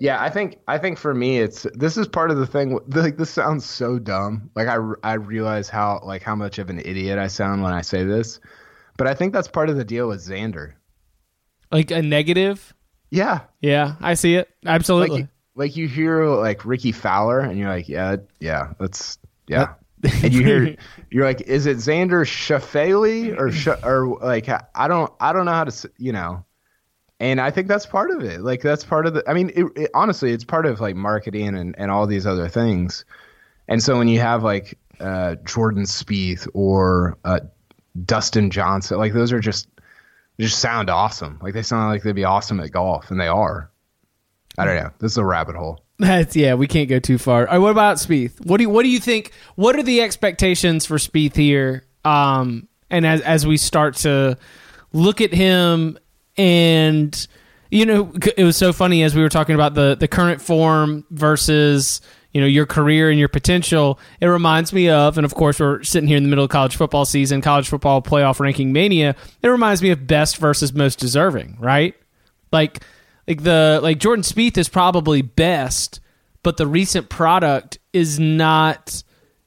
yeah, 0.00 0.20
I 0.22 0.28
think 0.28 0.58
I 0.68 0.78
think 0.78 0.98
for 0.98 1.14
me 1.14 1.38
it's 1.38 1.66
this 1.74 1.96
is 1.96 2.06
part 2.08 2.30
of 2.30 2.36
the 2.36 2.46
thing. 2.46 2.78
Like 2.88 3.16
this 3.16 3.30
sounds 3.30 3.64
so 3.64 3.98
dumb. 3.98 4.50
Like 4.54 4.68
I 4.68 4.78
I 5.02 5.14
realize 5.14 5.68
how 5.68 6.00
like 6.04 6.22
how 6.22 6.34
much 6.34 6.58
of 6.58 6.68
an 6.70 6.80
idiot 6.80 7.18
I 7.18 7.28
sound 7.28 7.62
when 7.62 7.72
I 7.72 7.80
say 7.80 8.04
this, 8.04 8.40
but 8.96 9.06
I 9.06 9.14
think 9.14 9.32
that's 9.32 9.48
part 9.48 9.70
of 9.70 9.76
the 9.76 9.84
deal 9.84 10.08
with 10.08 10.20
Xander. 10.20 10.74
Like 11.72 11.90
a 11.90 12.02
negative. 12.02 12.74
Yeah, 13.10 13.40
Yeah, 13.60 13.94
I 14.00 14.14
see 14.14 14.34
it. 14.34 14.48
like 14.64 14.74
Absolutely. 14.74 15.20
you, 15.20 15.28
like 15.54 15.76
you 15.76 15.86
hear 15.86 16.24
like 16.26 16.64
Rickie 16.64 16.90
Fowler, 16.92 17.38
and 17.40 17.56
you're 17.56 17.68
like, 17.68 17.88
yeah, 17.88 18.16
yeah, 18.40 18.72
that's 18.80 19.18
yeah. 19.46 19.74
And 20.04 20.32
you 20.32 20.44
hear 20.44 20.76
you're 21.10 21.24
like, 21.24 21.42
is 21.42 21.66
it 21.66 21.78
Xander 21.78 22.24
Shafali 22.24 23.38
or 23.38 23.50
Sh- 23.50 23.82
or 23.82 24.18
like 24.22 24.48
I 24.74 24.88
don't 24.88 25.12
I 25.20 25.32
don't 25.32 25.44
know 25.44 25.52
how 25.52 25.64
to 25.64 25.90
you 25.98 26.12
know. 26.12 26.44
And 27.20 27.40
I 27.40 27.50
think 27.50 27.68
that's 27.68 27.86
part 27.86 28.10
of 28.10 28.22
it. 28.22 28.40
Like 28.40 28.60
that's 28.60 28.84
part 28.84 29.06
of 29.06 29.14
the. 29.14 29.22
I 29.28 29.34
mean, 29.34 29.50
it, 29.54 29.66
it, 29.76 29.90
honestly, 29.94 30.32
it's 30.32 30.44
part 30.44 30.66
of 30.66 30.80
like 30.80 30.96
marketing 30.96 31.56
and 31.56 31.74
and 31.78 31.90
all 31.90 32.06
these 32.06 32.26
other 32.26 32.48
things. 32.48 33.04
And 33.68 33.82
so 33.82 33.96
when 33.96 34.08
you 34.08 34.20
have 34.20 34.42
like 34.42 34.78
uh, 35.00 35.36
Jordan 35.44 35.84
Spieth 35.84 36.48
or 36.54 37.16
uh, 37.24 37.40
Dustin 38.04 38.50
Johnson, 38.50 38.98
like 38.98 39.12
those 39.12 39.32
are 39.32 39.40
just 39.40 39.68
just 40.40 40.58
sound 40.58 40.90
awesome. 40.90 41.38
Like 41.40 41.54
they 41.54 41.62
sound 41.62 41.90
like 41.90 42.02
they'd 42.02 42.12
be 42.12 42.24
awesome 42.24 42.60
at 42.60 42.72
golf, 42.72 43.10
and 43.10 43.20
they 43.20 43.28
are. 43.28 43.70
I 44.58 44.64
don't 44.64 44.76
know. 44.76 44.90
This 44.98 45.12
is 45.12 45.18
a 45.18 45.24
rabbit 45.24 45.56
hole. 45.56 45.83
That's 45.98 46.34
yeah. 46.34 46.54
We 46.54 46.66
can't 46.66 46.88
go 46.88 46.98
too 46.98 47.18
far. 47.18 47.46
What 47.58 47.70
about 47.70 47.98
Spieth? 47.98 48.44
What 48.44 48.56
do 48.58 48.64
you, 48.64 48.70
what 48.70 48.82
do 48.82 48.88
you 48.88 49.00
think? 49.00 49.32
What 49.54 49.76
are 49.76 49.82
the 49.82 50.00
expectations 50.00 50.86
for 50.86 50.96
Spieth 50.96 51.36
here? 51.36 51.84
Um, 52.04 52.68
and 52.90 53.06
as 53.06 53.20
as 53.22 53.46
we 53.46 53.56
start 53.56 53.96
to 53.96 54.36
look 54.92 55.20
at 55.20 55.32
him, 55.32 55.98
and 56.36 57.26
you 57.70 57.86
know, 57.86 58.12
it 58.36 58.44
was 58.44 58.56
so 58.56 58.72
funny 58.72 59.02
as 59.02 59.14
we 59.14 59.22
were 59.22 59.28
talking 59.28 59.54
about 59.54 59.74
the 59.74 59.96
the 59.98 60.08
current 60.08 60.40
form 60.40 61.04
versus 61.10 62.00
you 62.32 62.40
know 62.40 62.46
your 62.46 62.66
career 62.66 63.08
and 63.08 63.18
your 63.18 63.28
potential. 63.28 64.00
It 64.20 64.26
reminds 64.26 64.72
me 64.72 64.90
of, 64.90 65.16
and 65.16 65.24
of 65.24 65.34
course 65.34 65.60
we're 65.60 65.84
sitting 65.84 66.08
here 66.08 66.16
in 66.16 66.24
the 66.24 66.28
middle 66.28 66.44
of 66.44 66.50
college 66.50 66.74
football 66.74 67.04
season, 67.04 67.40
college 67.40 67.68
football 67.68 68.02
playoff 68.02 68.40
ranking 68.40 68.72
mania. 68.72 69.14
It 69.42 69.48
reminds 69.48 69.80
me 69.80 69.90
of 69.90 70.06
best 70.06 70.38
versus 70.38 70.72
most 70.72 70.98
deserving, 70.98 71.56
right? 71.60 71.94
Like 72.52 72.82
like 73.26 73.42
the 73.42 73.80
like 73.82 73.98
Jordan 73.98 74.22
Spieth 74.22 74.58
is 74.58 74.68
probably 74.68 75.22
best, 75.22 76.00
but 76.42 76.56
the 76.56 76.66
recent 76.66 77.08
product 77.08 77.78
is 77.92 78.18
not 78.18 79.02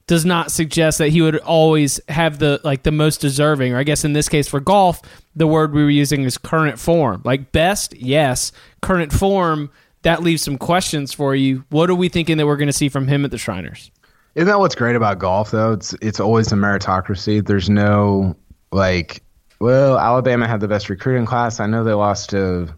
does 0.06 0.24
not 0.24 0.50
suggest 0.50 0.98
that 0.98 1.10
he 1.10 1.20
would 1.20 1.36
always 1.38 2.00
have 2.08 2.38
the 2.38 2.60
like 2.64 2.82
the 2.82 2.92
most 2.92 3.20
deserving 3.20 3.74
or 3.74 3.78
I 3.78 3.82
guess 3.82 4.04
in 4.04 4.14
this 4.14 4.28
case 4.28 4.48
for 4.48 4.58
golf 4.58 5.02
the 5.36 5.46
word 5.46 5.72
we 5.72 5.82
were 5.82 5.90
using 5.90 6.22
is 6.22 6.36
current 6.36 6.78
form. 6.78 7.22
Like 7.24 7.52
best, 7.52 7.94
yes, 7.94 8.52
current 8.82 9.12
form 9.12 9.70
that 10.02 10.22
leaves 10.22 10.42
some 10.42 10.58
questions 10.58 11.12
for 11.12 11.34
you. 11.34 11.64
What 11.70 11.90
are 11.90 11.94
we 11.94 12.08
thinking 12.08 12.38
that 12.38 12.46
we're 12.46 12.56
going 12.56 12.68
to 12.68 12.72
see 12.72 12.88
from 12.88 13.06
him 13.06 13.24
at 13.24 13.30
the 13.30 13.38
Shriners? 13.38 13.90
Isn't 14.34 14.48
that 14.48 14.58
what's 14.58 14.74
great 14.74 14.96
about 14.96 15.18
golf 15.18 15.50
though? 15.50 15.72
It's 15.72 15.94
it's 16.00 16.20
always 16.20 16.52
a 16.52 16.56
meritocracy. 16.56 17.44
There's 17.44 17.70
no 17.70 18.36
like 18.72 19.22
well, 19.60 19.98
Alabama 19.98 20.46
had 20.46 20.60
the 20.60 20.68
best 20.68 20.88
recruiting 20.88 21.26
class. 21.26 21.58
I 21.58 21.66
know 21.66 21.82
they 21.82 21.92
lost 21.92 22.30
to 22.30 22.72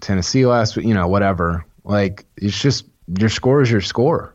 Tennessee 0.00 0.46
last 0.46 0.76
week, 0.76 0.86
you 0.86 0.94
know, 0.94 1.08
whatever. 1.08 1.64
Like, 1.84 2.24
it's 2.36 2.60
just 2.60 2.84
your 3.18 3.28
score 3.28 3.62
is 3.62 3.70
your 3.70 3.80
score. 3.80 4.34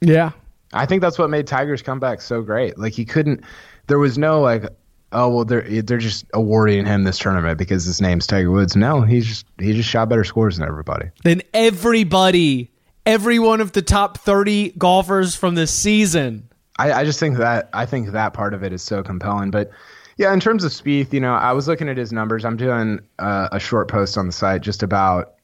Yeah. 0.00 0.30
I 0.72 0.86
think 0.86 1.02
that's 1.02 1.18
what 1.18 1.30
made 1.30 1.46
Tiger's 1.46 1.82
comeback 1.82 2.20
so 2.20 2.42
great. 2.42 2.78
Like, 2.78 2.92
he 2.92 3.04
couldn't, 3.04 3.42
there 3.86 3.98
was 3.98 4.18
no, 4.18 4.40
like, 4.40 4.64
oh, 5.12 5.28
well, 5.28 5.44
they're, 5.44 5.82
they're 5.82 5.98
just 5.98 6.26
awarding 6.34 6.84
him 6.86 7.04
this 7.04 7.18
tournament 7.18 7.58
because 7.58 7.84
his 7.84 8.00
name's 8.00 8.26
Tiger 8.26 8.50
Woods. 8.50 8.76
No, 8.76 9.02
he's 9.02 9.26
just, 9.26 9.46
he 9.58 9.72
just 9.72 9.88
shot 9.88 10.08
better 10.08 10.24
scores 10.24 10.58
than 10.58 10.68
everybody. 10.68 11.10
Than 11.24 11.42
everybody, 11.54 12.70
every 13.06 13.38
one 13.38 13.60
of 13.60 13.72
the 13.72 13.82
top 13.82 14.18
30 14.18 14.70
golfers 14.78 15.34
from 15.34 15.54
this 15.54 15.72
season. 15.72 16.48
I, 16.78 16.92
I 16.92 17.04
just 17.04 17.18
think 17.18 17.38
that, 17.38 17.70
I 17.72 17.86
think 17.86 18.10
that 18.10 18.34
part 18.34 18.54
of 18.54 18.62
it 18.62 18.72
is 18.72 18.82
so 18.82 19.02
compelling. 19.02 19.50
But, 19.50 19.70
yeah, 20.18 20.32
in 20.32 20.40
terms 20.40 20.64
of 20.64 20.72
Spieth, 20.72 21.12
you 21.12 21.20
know, 21.20 21.32
I 21.32 21.52
was 21.52 21.68
looking 21.68 21.88
at 21.88 21.96
his 21.96 22.12
numbers. 22.12 22.44
I'm 22.44 22.56
doing 22.56 23.00
uh, 23.20 23.48
a 23.52 23.60
short 23.60 23.88
post 23.88 24.18
on 24.18 24.26
the 24.26 24.32
site 24.32 24.62
just 24.62 24.82
about 24.82 25.34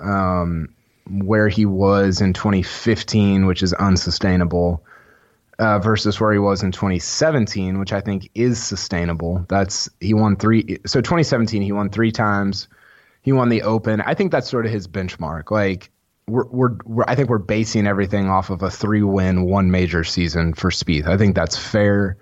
um, 0.00 0.74
where 1.08 1.48
he 1.48 1.64
was 1.64 2.20
in 2.20 2.32
2015, 2.32 3.46
which 3.46 3.62
is 3.62 3.72
unsustainable, 3.72 4.84
uh, 5.60 5.78
versus 5.78 6.18
where 6.20 6.32
he 6.32 6.40
was 6.40 6.64
in 6.64 6.72
2017, 6.72 7.78
which 7.78 7.92
I 7.92 8.00
think 8.00 8.28
is 8.34 8.60
sustainable. 8.60 9.46
That's 9.48 9.88
he 10.00 10.14
won 10.14 10.34
three. 10.34 10.80
So 10.84 11.00
2017, 11.00 11.62
he 11.62 11.70
won 11.70 11.90
three 11.90 12.10
times. 12.10 12.66
He 13.22 13.30
won 13.30 13.50
the 13.50 13.62
Open. 13.62 14.00
I 14.00 14.14
think 14.14 14.32
that's 14.32 14.50
sort 14.50 14.66
of 14.66 14.72
his 14.72 14.88
benchmark. 14.88 15.52
Like 15.52 15.92
we're, 16.26 16.46
we're, 16.46 16.76
we're 16.84 17.04
I 17.06 17.14
think 17.14 17.28
we're 17.28 17.38
basing 17.38 17.86
everything 17.86 18.28
off 18.28 18.50
of 18.50 18.62
a 18.62 18.70
three-win, 18.70 19.44
one 19.44 19.70
major 19.70 20.02
season 20.02 20.54
for 20.54 20.70
Spieth. 20.70 21.06
I 21.06 21.16
think 21.16 21.36
that's 21.36 21.56
fair. 21.56 22.18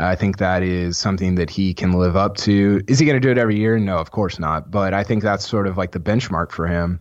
I 0.00 0.16
think 0.16 0.38
that 0.38 0.62
is 0.62 0.96
something 0.96 1.34
that 1.34 1.50
he 1.50 1.74
can 1.74 1.92
live 1.92 2.16
up 2.16 2.36
to. 2.38 2.80
Is 2.88 2.98
he 2.98 3.06
going 3.06 3.20
to 3.20 3.20
do 3.20 3.30
it 3.30 3.38
every 3.38 3.56
year? 3.56 3.78
No, 3.78 3.98
of 3.98 4.10
course 4.10 4.38
not. 4.38 4.70
But 4.70 4.94
I 4.94 5.04
think 5.04 5.22
that's 5.22 5.46
sort 5.46 5.66
of 5.66 5.76
like 5.76 5.92
the 5.92 6.00
benchmark 6.00 6.52
for 6.52 6.66
him. 6.66 7.00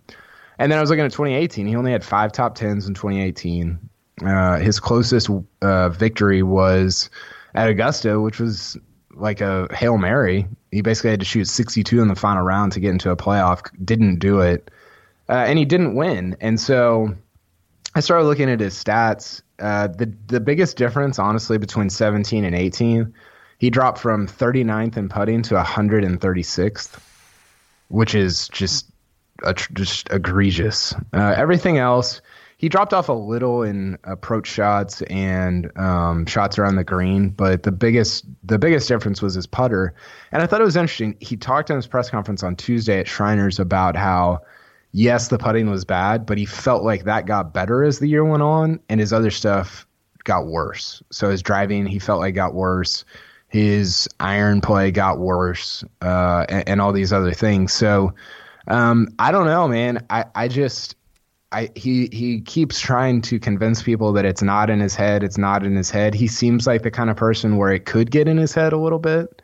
And 0.58 0.72
then 0.72 0.78
I 0.78 0.82
was 0.82 0.90
looking 0.90 1.06
at 1.06 1.12
2018. 1.12 1.66
He 1.66 1.76
only 1.76 1.92
had 1.92 2.04
five 2.04 2.32
top 2.32 2.56
tens 2.56 2.88
in 2.88 2.94
2018. 2.94 3.80
Uh, 4.26 4.58
his 4.58 4.80
closest 4.80 5.30
uh, 5.62 5.90
victory 5.90 6.44
was 6.44 7.10
at 7.56 7.70
Augusta, 7.70 8.20
which 8.20 8.40
was 8.40 8.78
like 9.16 9.40
a 9.40 9.74
hail 9.74 9.98
mary. 9.98 10.48
He 10.72 10.82
basically 10.82 11.12
had 11.12 11.22
to 11.22 11.26
shoot 11.26 11.46
62 11.46 12.02
in 12.02 12.10
the 12.10 12.16
final 12.16 12.44
round 12.44 12.74
to 12.74 12.82
get 12.82 12.92
into 12.92 13.12
a 13.12 13.16
playoff. 13.16 13.62
Didn't 13.84 14.20
do 14.20 14.42
it, 14.42 14.70
uh, 15.30 15.46
and 15.48 15.58
he 15.58 15.66
didn't 15.66 15.96
win. 15.96 16.36
And 16.42 16.60
so 16.60 17.16
I 17.96 18.02
started 18.02 18.26
looking 18.26 18.50
at 18.50 18.60
his 18.60 18.74
stats. 18.76 19.42
Uh, 19.60 19.88
the 19.88 20.14
the 20.28 20.40
biggest 20.40 20.78
difference, 20.78 21.20
honestly, 21.20 21.58
between 21.58 21.90
17 21.90 22.46
and 22.46 22.56
18, 22.56 23.14
he 23.58 23.70
dropped 23.70 24.00
from 24.00 24.28
39th 24.28 24.98
in 24.98 25.10
putting 25.10 25.42
to 25.44 25.56
136th, 25.56 27.00
which 27.90 28.16
is 28.16 28.48
just 28.50 28.90
a, 29.44 29.54
just 29.54 30.10
egregious. 30.12 30.94
Uh, 31.14 31.34
everything 31.36 31.78
else, 31.78 32.22
he 32.60 32.68
dropped 32.68 32.94
off 32.94 33.08
a 33.08 33.14
little 33.14 33.64
in 33.64 33.98
approach 34.04 34.46
shots 34.48 35.02
and 35.04 35.72
um, 35.78 36.26
shots 36.26 36.60
around 36.60 36.76
the 36.76 36.84
green, 36.84 37.30
but 37.30 37.64
the 37.64 37.72
biggest 37.72 38.26
the 38.44 38.60
biggest 38.60 38.88
difference 38.88 39.22
was 39.22 39.34
his 39.34 39.48
putter. 39.48 39.94
And 40.32 40.42
I 40.44 40.46
thought 40.46 40.62
it 40.62 40.66
was 40.66 40.76
interesting. 40.76 41.16
He 41.22 41.38
talked 41.38 41.70
in 41.70 41.78
his 41.78 41.88
press 41.88 42.10
conference 42.10 42.44
on 42.44 42.56
Tuesday 42.56 43.00
at 43.00 43.08
Shriners 43.08 43.60
about 43.60 43.96
how 43.96 44.42
yes, 44.92 45.28
the 45.28 45.38
putting 45.38 45.70
was 45.70 45.86
bad, 45.86 46.26
but 46.26 46.38
he 46.38 46.46
felt 46.46 46.84
like 46.84 47.04
that 47.04 47.26
got 47.26 47.54
better 47.54 47.84
as 47.84 48.00
the 48.00 48.08
year 48.08 48.26
went 48.26 48.44
on, 48.44 48.80
and 48.90 49.00
his 49.00 49.14
other 49.14 49.32
stuff 49.32 49.86
got 50.24 50.48
worse. 50.48 51.02
So 51.12 51.30
his 51.30 51.42
driving, 51.42 51.86
he 51.86 52.00
felt 52.00 52.20
like 52.20 52.36
got 52.36 52.54
worse. 52.54 53.06
His 53.48 54.08
iron 54.20 54.62
play 54.62 54.92
got 54.92 55.20
worse, 55.20 55.84
uh, 56.02 56.46
and, 56.50 56.70
and, 56.70 56.82
all 56.82 56.94
these 56.94 57.12
other 57.12 57.34
things. 57.34 57.74
So 57.74 58.14
um, 58.68 59.08
I 59.18 59.32
don't 59.32 59.48
know, 59.48 59.68
man. 59.68 60.06
I, 60.12 60.26
I 60.36 60.48
just 60.48 60.96
I 61.52 61.72
he 61.76 62.10
he 62.12 62.42
keeps 62.42 62.80
trying 62.80 63.22
to 63.24 63.40
convince 63.40 63.82
people 63.82 64.14
that 64.14 64.26
it's 64.26 64.44
not 64.44 64.70
in 64.70 64.80
his 64.80 64.96
head. 64.96 65.24
It's 65.24 65.38
not 65.38 65.66
in 65.66 65.76
his 65.76 65.90
head. 65.90 66.14
He 66.14 66.28
seems 66.28 66.68
like 66.68 66.84
the 66.84 66.92
kind 66.92 67.10
of 67.10 67.18
person 67.18 67.58
where 67.58 67.72
it 67.72 67.86
could 67.86 68.12
get 68.12 68.28
in 68.28 68.38
his 68.38 68.54
head 68.54 68.72
a 68.72 68.78
little 68.78 69.00
bit. 69.00 69.42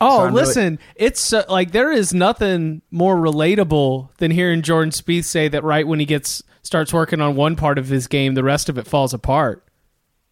Oh, 0.00 0.28
so 0.28 0.32
listen, 0.32 0.64
really- 0.74 0.78
it's 0.96 1.32
uh, 1.32 1.44
like 1.48 1.72
there 1.72 1.90
is 1.90 2.12
nothing 2.12 2.82
more 2.90 3.16
relatable 3.16 4.10
than 4.18 4.30
hearing 4.30 4.62
Jordan 4.62 4.90
Spieth 4.90 5.24
say 5.24 5.48
that 5.48 5.64
right 5.64 5.86
when 5.86 5.98
he 5.98 6.06
gets 6.06 6.42
starts 6.62 6.92
working 6.92 7.20
on 7.20 7.34
one 7.36 7.56
part 7.56 7.78
of 7.78 7.88
his 7.88 8.06
game, 8.06 8.34
the 8.34 8.44
rest 8.44 8.68
of 8.68 8.76
it 8.78 8.86
falls 8.86 9.14
apart. 9.14 9.64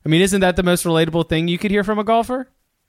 I 0.05 0.09
mean, 0.09 0.21
isn't 0.21 0.41
that 0.43 0.57
the 0.57 0.63
most 0.63 0.85
relatable 0.85 1.29
thing 1.29 1.49
you 1.49 1.59
could 1.59 1.71
hear 1.71 1.83
from 1.85 1.99
a 1.99 2.05
golfer? 2.05 2.49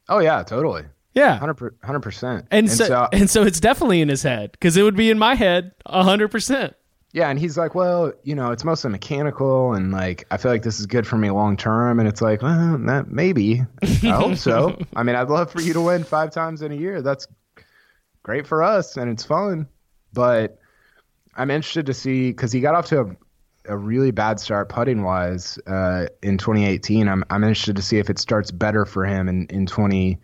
Oh 0.10 0.19
yeah, 0.19 0.43
totally. 0.43 0.84
Yeah, 1.13 1.39
hundred 1.39 2.01
percent. 2.01 2.45
And 2.51 2.69
so, 2.69 2.86
so, 2.86 3.08
and 3.12 3.27
so 3.30 3.41
it's 3.43 3.60
definitely 3.60 4.01
in 4.01 4.10
his 4.10 4.21
head 4.21 4.51
because 4.51 4.77
it 4.77 4.84
would 4.84 4.95
be 4.95 5.10
in 5.10 5.17
my 5.17 5.34
head 5.34 5.71
hundred 5.86 6.27
percent. 6.27 6.75
Yeah, 7.17 7.30
and 7.30 7.39
he's 7.39 7.58
like, 7.58 7.73
well, 7.73 8.13
you 8.21 8.36
know, 8.36 8.51
it's 8.51 8.63
mostly 8.63 8.91
mechanical, 8.91 9.73
and 9.73 9.91
like 9.91 10.27
I 10.30 10.38
feel 10.38 10.51
like 10.51 10.62
this 10.62 10.80
is 10.80 10.86
good 10.86 11.08
for 11.08 11.17
me 11.17 11.32
long 11.32 11.58
term. 11.58 11.99
And 11.99 12.08
it's 12.08 12.21
like, 12.21 12.43
well, 12.43 12.77
that 12.77 13.08
maybe. 13.08 13.63
I 13.82 14.10
hope 14.10 14.36
so. 14.36 14.77
I 14.95 15.01
mean, 15.01 15.15
I'd 15.15 15.27
love 15.27 15.51
for 15.51 15.60
you 15.60 15.73
to 15.73 15.82
win 15.82 16.03
five 16.03 16.30
times 16.30 16.62
in 16.62 16.71
a 16.71 16.75
year. 16.75 17.01
That's 17.01 17.27
great 18.21 18.45
for 18.45 18.62
us, 18.62 18.97
and 18.97 19.10
it's 19.10 19.25
fun. 19.25 19.67
But 20.13 20.60
I'm 21.36 21.49
interested 21.49 21.88
to 21.88 21.93
see 21.95 22.30
because 22.30 22.51
he 22.51 22.60
got 22.60 22.75
off 22.75 22.86
to 22.89 23.01
a, 23.01 23.73
a 23.73 23.75
really 23.75 24.12
bad 24.12 24.39
start 24.39 24.69
putting 24.69 25.01
wise 25.01 25.58
uh, 25.65 26.06
in 26.21 26.38
2018. 26.38 27.10
I'm 27.10 27.23
I'm 27.32 27.43
interested 27.43 27.77
to 27.77 27.82
see 27.82 27.97
if 27.97 28.12
it 28.12 28.19
starts 28.19 28.51
better 28.51 28.86
for 28.86 29.06
him 29.06 29.27
in 29.27 29.47
in 29.47 29.65
20 29.65 30.19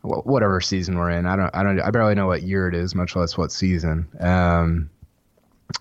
whatever 0.00 0.62
season 0.62 0.96
we're 0.96 1.10
in. 1.10 1.26
I 1.26 1.36
don't 1.36 1.54
I 1.54 1.62
don't 1.62 1.78
I 1.78 1.90
barely 1.90 2.14
know 2.14 2.26
what 2.26 2.42
year 2.42 2.68
it 2.68 2.74
is, 2.74 2.94
much 2.94 3.14
less 3.14 3.36
what 3.36 3.52
season. 3.52 4.08
Um, 4.18 4.88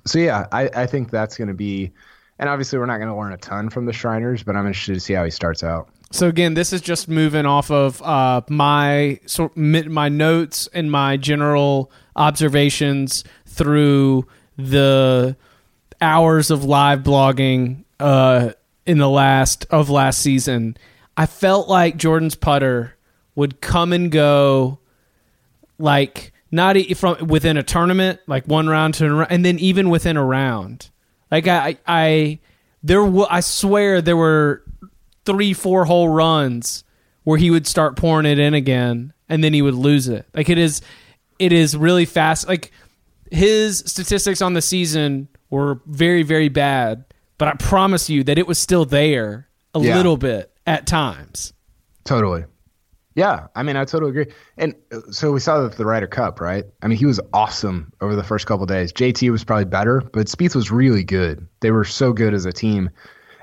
so 0.05 0.19
yeah, 0.19 0.47
I, 0.51 0.69
I 0.73 0.85
think 0.85 1.11
that's 1.11 1.37
going 1.37 1.47
to 1.47 1.53
be, 1.53 1.91
and 2.39 2.49
obviously 2.49 2.79
we're 2.79 2.85
not 2.85 2.97
going 2.97 3.09
to 3.09 3.15
learn 3.15 3.33
a 3.33 3.37
ton 3.37 3.69
from 3.69 3.85
the 3.85 3.93
Shriners, 3.93 4.43
but 4.43 4.55
I'm 4.55 4.65
interested 4.67 4.93
to 4.93 4.99
see 4.99 5.13
how 5.13 5.23
he 5.23 5.31
starts 5.31 5.63
out. 5.63 5.89
So 6.11 6.27
again, 6.27 6.53
this 6.53 6.71
is 6.71 6.81
just 6.81 7.09
moving 7.09 7.45
off 7.45 7.69
of 7.69 8.01
uh, 8.01 8.41
my 8.49 9.19
so, 9.25 9.51
my 9.55 10.07
notes 10.07 10.67
and 10.73 10.89
my 10.89 11.17
general 11.17 11.91
observations 12.15 13.25
through 13.45 14.25
the 14.57 15.35
hours 15.99 16.49
of 16.49 16.63
live 16.63 16.99
blogging 16.99 17.83
uh, 17.99 18.51
in 18.85 18.99
the 18.99 19.09
last 19.09 19.65
of 19.69 19.89
last 19.89 20.19
season. 20.19 20.77
I 21.17 21.25
felt 21.25 21.67
like 21.67 21.97
Jordan's 21.97 22.35
putter 22.35 22.95
would 23.35 23.59
come 23.59 23.91
and 23.91 24.11
go 24.11 24.79
like 25.77 26.31
not 26.51 26.77
from 26.95 27.27
within 27.27 27.57
a 27.57 27.63
tournament, 27.63 28.19
like 28.27 28.45
one 28.45 28.67
round 28.67 28.95
to 28.95 29.25
and 29.29 29.43
then 29.43 29.59
even 29.59 29.89
within 29.89 30.17
a 30.17 30.23
round. 30.23 30.89
Like 31.31 31.47
I, 31.47 31.77
I 31.85 32.39
there, 32.83 33.03
w- 33.03 33.27
I 33.29 33.41
swear 33.41 34.01
there 34.01 34.17
were 34.17 34.63
three, 35.25 35.53
four 35.53 35.85
whole 35.85 36.09
runs 36.09 36.83
where 37.23 37.37
he 37.37 37.51
would 37.51 37.67
start 37.67 37.97
pouring 37.97 38.25
it 38.25 38.39
in 38.39 38.53
again, 38.53 39.13
and 39.27 39.43
then 39.43 39.53
he 39.53 39.61
would 39.61 39.73
lose 39.73 40.07
it. 40.07 40.25
Like 40.33 40.49
it 40.49 40.57
is, 40.57 40.81
it 41.37 41.51
is 41.51 41.75
really 41.75 42.05
fast. 42.05 42.47
Like 42.47 42.71
his 43.29 43.79
statistics 43.85 44.41
on 44.41 44.53
the 44.53 44.61
season 44.61 45.27
were 45.49 45.81
very, 45.85 46.23
very 46.23 46.49
bad, 46.49 47.03
but 47.37 47.49
I 47.49 47.53
promise 47.53 48.09
you 48.09 48.23
that 48.23 48.37
it 48.37 48.47
was 48.47 48.57
still 48.57 48.85
there 48.85 49.49
a 49.75 49.79
yeah. 49.79 49.97
little 49.97 50.17
bit 50.17 50.51
at 50.65 50.87
times. 50.87 51.53
Totally. 52.05 52.45
Yeah, 53.17 53.47
I 53.55 53.63
mean, 53.63 53.75
I 53.75 53.83
totally 53.83 54.11
agree. 54.11 54.31
And 54.57 54.75
uh, 54.91 54.99
so 55.09 55.31
we 55.31 55.39
saw 55.39 55.59
that 55.61 55.75
the 55.75 55.87
Ryder 55.87 56.05
Cup, 56.05 56.39
right? 56.39 56.65
I 56.83 56.87
mean, 56.87 56.99
he 56.99 57.07
was 57.07 57.19
awesome 57.33 57.91
over 57.99 58.15
the 58.15 58.23
first 58.23 58.45
couple 58.45 58.67
days. 58.67 58.93
JT 58.93 59.31
was 59.31 59.43
probably 59.43 59.65
better, 59.65 60.01
but 60.13 60.27
Spieth 60.27 60.53
was 60.53 60.69
really 60.69 61.03
good. 61.03 61.45
They 61.61 61.71
were 61.71 61.83
so 61.83 62.13
good 62.13 62.35
as 62.35 62.45
a 62.45 62.53
team. 62.53 62.91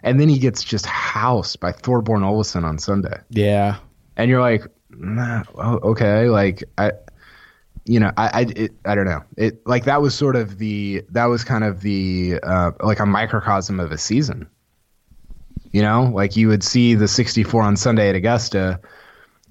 And 0.04 0.20
then 0.20 0.28
he 0.28 0.38
gets 0.38 0.62
just 0.62 0.86
housed 0.86 1.58
by 1.58 1.72
Thorbjorn 1.72 2.20
Olesen 2.20 2.62
on 2.62 2.78
Sunday. 2.78 3.18
Yeah. 3.30 3.78
And 4.16 4.30
you're 4.30 4.40
like, 4.40 4.64
nah, 4.90 5.42
okay, 5.56 6.28
like 6.28 6.62
I, 6.78 6.92
you 7.84 7.98
know, 7.98 8.12
I, 8.16 8.28
I, 8.28 8.40
it, 8.54 8.72
I 8.84 8.94
don't 8.94 9.06
know. 9.06 9.24
It 9.36 9.66
like 9.66 9.86
that 9.86 10.00
was 10.00 10.14
sort 10.14 10.36
of 10.36 10.58
the 10.58 11.02
that 11.10 11.24
was 11.24 11.42
kind 11.42 11.64
of 11.64 11.80
the 11.80 12.38
uh, 12.44 12.70
like 12.80 13.00
a 13.00 13.06
microcosm 13.06 13.80
of 13.80 13.90
a 13.90 13.98
season. 13.98 14.48
You 15.72 15.82
know, 15.82 16.04
like 16.14 16.36
you 16.36 16.46
would 16.46 16.62
see 16.62 16.94
the 16.94 17.08
64 17.08 17.60
on 17.60 17.76
Sunday 17.76 18.08
at 18.08 18.14
Augusta 18.14 18.78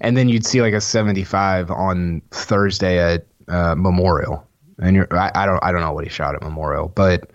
and 0.00 0.16
then 0.16 0.28
you'd 0.28 0.46
see 0.46 0.60
like 0.60 0.74
a 0.74 0.80
75 0.80 1.70
on 1.70 2.22
Thursday 2.30 2.98
at 2.98 3.26
uh, 3.48 3.74
Memorial. 3.74 4.46
And 4.80 4.96
you're, 4.96 5.08
I, 5.16 5.30
I, 5.34 5.46
don't, 5.46 5.62
I 5.62 5.72
don't 5.72 5.80
know 5.80 5.92
what 5.92 6.04
he 6.04 6.10
shot 6.10 6.34
at 6.34 6.42
Memorial, 6.42 6.88
but 6.88 7.30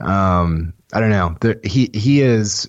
um, 0.00 0.72
I 0.92 1.00
don't 1.00 1.10
know. 1.10 1.36
The, 1.40 1.58
he, 1.64 1.90
he 1.94 2.20
is, 2.20 2.68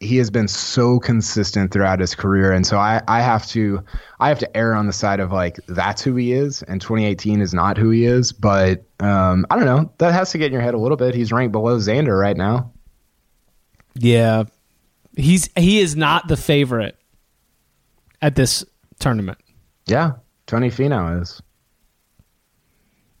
he 0.00 0.16
has 0.16 0.30
been 0.30 0.48
so 0.48 0.98
consistent 0.98 1.70
throughout 1.70 2.00
his 2.00 2.14
career, 2.14 2.50
and 2.50 2.66
so 2.66 2.76
I, 2.76 3.02
I 3.06 3.20
have 3.20 3.46
to, 3.48 3.84
I 4.18 4.28
have 4.28 4.38
to 4.40 4.56
err 4.56 4.74
on 4.74 4.88
the 4.88 4.92
side 4.92 5.20
of 5.20 5.30
like 5.30 5.60
that's 5.68 6.02
who 6.02 6.16
he 6.16 6.32
is, 6.32 6.62
and 6.64 6.80
2018 6.80 7.40
is 7.40 7.54
not 7.54 7.76
who 7.76 7.90
he 7.90 8.04
is. 8.04 8.32
But 8.32 8.84
um, 8.98 9.46
I 9.48 9.56
don't 9.56 9.64
know. 9.64 9.92
That 9.98 10.12
has 10.12 10.32
to 10.32 10.38
get 10.38 10.46
in 10.46 10.52
your 10.52 10.60
head 10.60 10.74
a 10.74 10.78
little 10.78 10.96
bit. 10.96 11.14
He's 11.14 11.30
ranked 11.30 11.52
below 11.52 11.78
Xander 11.78 12.18
right 12.18 12.36
now. 12.36 12.72
Yeah, 13.94 14.44
he's 15.16 15.48
he 15.56 15.78
is 15.78 15.94
not 15.94 16.26
the 16.26 16.36
favorite 16.36 16.96
at 18.22 18.36
this 18.36 18.64
tournament. 18.98 19.38
Yeah, 19.86 20.12
Tony 20.46 20.70
Finau 20.70 21.20
is. 21.20 21.42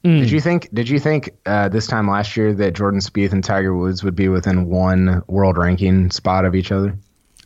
Did 0.04 0.32
you 0.32 0.40
think? 0.40 0.68
Did 0.74 0.88
you 0.88 0.98
think 0.98 1.30
uh, 1.46 1.68
this 1.68 1.86
time 1.86 2.08
last 2.08 2.36
year 2.36 2.52
that 2.54 2.72
Jordan 2.74 2.98
Spieth 2.98 3.30
and 3.30 3.44
Tiger 3.44 3.76
Woods 3.76 4.02
would 4.02 4.16
be 4.16 4.28
within 4.28 4.66
one 4.68 5.22
world 5.28 5.56
ranking 5.56 6.10
spot 6.10 6.44
of 6.44 6.56
each 6.56 6.72
other? 6.72 6.96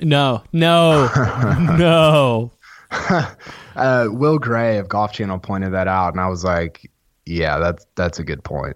No, 0.01 0.43
no, 0.53 1.09
no. 1.79 2.53
Uh, 3.77 4.09
Will 4.11 4.39
Gray 4.39 4.79
of 4.79 4.89
Golf 4.89 5.13
Channel 5.13 5.39
pointed 5.39 5.75
that 5.75 5.87
out, 5.87 6.15
and 6.15 6.21
I 6.21 6.29
was 6.29 6.45
like, 6.45 6.91
"Yeah, 7.27 7.59
that's 7.59 7.87
that's 7.95 8.19
a 8.19 8.25
good 8.25 8.43
point." 8.43 8.75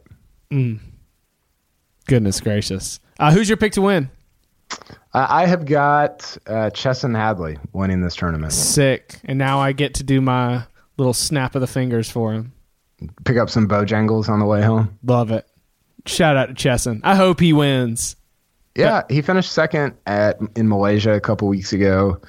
Goodness 2.06 2.38
gracious. 2.40 3.00
Uh, 3.18 3.32
who's 3.32 3.48
your 3.48 3.56
pick 3.56 3.72
to 3.72 3.80
win? 3.80 4.10
Uh, 5.12 5.26
I 5.28 5.46
have 5.46 5.64
got 5.64 6.36
uh, 6.46 6.70
Chesson 6.70 7.14
Hadley 7.14 7.58
winning 7.72 8.00
this 8.00 8.14
tournament. 8.14 8.52
Sick. 8.52 9.18
And 9.24 9.38
now 9.38 9.58
I 9.58 9.72
get 9.72 9.94
to 9.94 10.04
do 10.04 10.20
my 10.20 10.64
little 10.96 11.14
snap 11.14 11.54
of 11.54 11.60
the 11.60 11.66
fingers 11.66 12.10
for 12.10 12.32
him. 12.32 12.52
Pick 13.24 13.36
up 13.36 13.50
some 13.50 13.66
Bojangles 13.66 14.28
on 14.28 14.38
the 14.38 14.46
way 14.46 14.62
home. 14.62 14.98
Love 15.02 15.30
it. 15.30 15.46
Shout 16.06 16.36
out 16.36 16.46
to 16.46 16.54
Chesson. 16.54 17.00
I 17.02 17.16
hope 17.16 17.40
he 17.40 17.52
wins. 17.52 18.16
Yeah, 18.76 19.02
he 19.10 19.20
finished 19.20 19.52
second 19.52 19.94
at 20.06 20.38
in 20.54 20.68
Malaysia 20.68 21.12
a 21.12 21.20
couple 21.20 21.48
weeks 21.48 21.72
ago. 21.72 22.20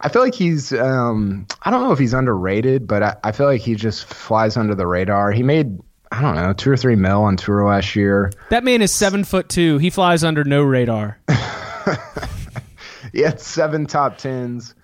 I 0.00 0.08
feel 0.08 0.22
like 0.22 0.34
he's 0.34 0.72
um, 0.72 1.46
I 1.62 1.70
don't 1.70 1.82
know 1.82 1.92
if 1.92 1.98
he's 1.98 2.14
underrated, 2.14 2.86
but 2.86 3.02
I, 3.02 3.16
I 3.24 3.32
feel 3.32 3.46
like 3.46 3.60
he 3.60 3.74
just 3.74 4.06
flies 4.06 4.56
under 4.56 4.74
the 4.74 4.86
radar. 4.86 5.30
He 5.30 5.42
made 5.42 5.78
I 6.10 6.22
don't 6.22 6.36
know 6.36 6.52
two 6.52 6.70
or 6.70 6.76
three 6.76 6.96
mil 6.96 7.22
on 7.22 7.36
tour 7.36 7.66
last 7.66 7.94
year. 7.94 8.32
That 8.50 8.64
man 8.64 8.82
is 8.82 8.92
seven 8.92 9.24
foot 9.24 9.48
two. 9.48 9.78
He 9.78 9.90
flies 9.90 10.24
under 10.24 10.42
no 10.44 10.62
radar. 10.62 11.18
He 13.12 13.20
had 13.20 13.38
seven 13.38 13.86
top 13.86 14.16
tens, 14.18 14.74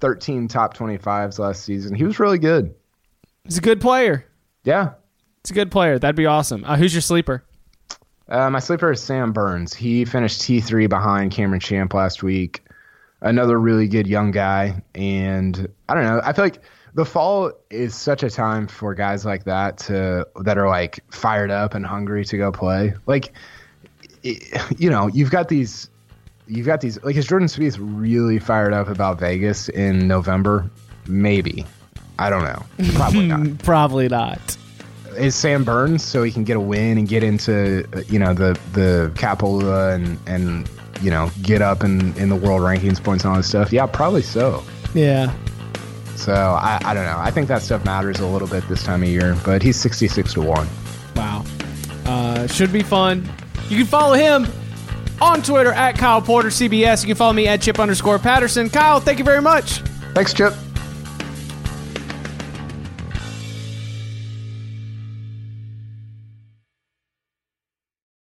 thirteen 0.00 0.48
top 0.48 0.74
twenty 0.74 0.96
fives 0.96 1.38
last 1.38 1.64
season. 1.64 1.94
He 1.94 2.02
was 2.04 2.18
really 2.18 2.38
good. 2.38 2.74
He's 3.44 3.58
a 3.58 3.60
good 3.60 3.80
player. 3.80 4.24
Yeah. 4.64 4.92
He's 5.44 5.50
a 5.50 5.54
good 5.54 5.70
player. 5.70 5.98
That'd 5.98 6.16
be 6.16 6.26
awesome. 6.26 6.64
Uh, 6.64 6.76
who's 6.76 6.94
your 6.94 7.02
sleeper? 7.02 7.44
Uh, 8.28 8.48
my 8.50 8.58
sleeper 8.58 8.90
is 8.90 9.02
Sam 9.02 9.32
Burns. 9.32 9.74
He 9.74 10.04
finished 10.06 10.40
T 10.40 10.60
three 10.60 10.86
behind 10.86 11.30
Cameron 11.30 11.60
Champ 11.60 11.92
last 11.94 12.22
week. 12.22 12.62
Another 13.20 13.58
really 13.60 13.86
good 13.86 14.06
young 14.06 14.30
guy, 14.30 14.82
and 14.94 15.68
I 15.88 15.94
don't 15.94 16.04
know. 16.04 16.20
I 16.24 16.32
feel 16.32 16.44
like 16.46 16.62
the 16.94 17.04
fall 17.04 17.52
is 17.70 17.94
such 17.94 18.22
a 18.22 18.30
time 18.30 18.66
for 18.66 18.94
guys 18.94 19.24
like 19.26 19.44
that 19.44 19.76
to 19.78 20.26
that 20.42 20.56
are 20.56 20.68
like 20.68 21.00
fired 21.12 21.50
up 21.50 21.74
and 21.74 21.84
hungry 21.84 22.24
to 22.24 22.36
go 22.38 22.50
play. 22.50 22.94
Like, 23.06 23.32
it- 24.22 24.42
you 24.80 24.88
know, 24.90 25.08
you've 25.08 25.30
got 25.30 25.48
these, 25.48 25.90
you've 26.48 26.66
got 26.66 26.80
these. 26.80 27.02
Like, 27.02 27.16
is 27.16 27.26
Jordan 27.26 27.48
Spieth 27.48 27.76
really 27.78 28.38
fired 28.38 28.72
up 28.72 28.88
about 28.88 29.20
Vegas 29.20 29.68
in 29.68 30.08
November? 30.08 30.68
Maybe. 31.06 31.64
I 32.18 32.30
don't 32.30 32.42
know. 32.42 32.64
Probably 32.94 33.26
not. 33.26 33.58
Probably 33.62 34.08
not. 34.08 34.56
is 35.16 35.34
Sam 35.36 35.64
Burns 35.64 36.02
so 36.02 36.22
he 36.22 36.32
can 36.32 36.44
get 36.44 36.56
a 36.56 36.60
win 36.60 36.98
and 36.98 37.08
get 37.08 37.22
into 37.22 37.86
uh, 37.92 38.00
you 38.08 38.18
know 38.18 38.34
the 38.34 38.58
the 38.72 39.12
Kapalua 39.14 39.94
and 39.94 40.18
and 40.26 40.68
you 41.00 41.10
know 41.10 41.30
get 41.42 41.62
up 41.62 41.84
in 41.84 42.16
in 42.16 42.28
the 42.28 42.36
world 42.36 42.62
rankings 42.62 43.02
points 43.02 43.24
and 43.24 43.30
all 43.30 43.36
this 43.36 43.48
stuff. 43.48 43.72
Yeah, 43.72 43.86
probably 43.86 44.22
so. 44.22 44.64
Yeah. 44.94 45.32
So 46.16 46.32
I, 46.32 46.80
I 46.84 46.94
don't 46.94 47.04
know. 47.04 47.18
I 47.18 47.30
think 47.30 47.46
that 47.46 47.62
stuff 47.62 47.84
matters 47.84 48.18
a 48.18 48.26
little 48.26 48.48
bit 48.48 48.66
this 48.68 48.82
time 48.82 49.04
of 49.04 49.08
year. 49.08 49.36
But 49.44 49.62
he's 49.62 49.76
sixty 49.76 50.08
six 50.08 50.32
to 50.34 50.42
one. 50.42 50.66
Wow. 51.14 51.44
Uh, 52.04 52.46
should 52.48 52.72
be 52.72 52.82
fun. 52.82 53.28
You 53.68 53.76
can 53.76 53.86
follow 53.86 54.14
him 54.14 54.46
on 55.20 55.42
Twitter 55.42 55.72
at 55.72 55.96
Kyle 55.96 56.22
Porter 56.22 56.48
CBS. 56.48 57.02
You 57.02 57.08
can 57.08 57.16
follow 57.16 57.32
me 57.32 57.48
at 57.48 57.62
Chip 57.62 57.78
underscore 57.78 58.18
Patterson. 58.18 58.70
Kyle, 58.70 59.00
thank 59.00 59.18
you 59.18 59.24
very 59.24 59.42
much. 59.42 59.80
Thanks, 60.14 60.32
Chip. 60.32 60.54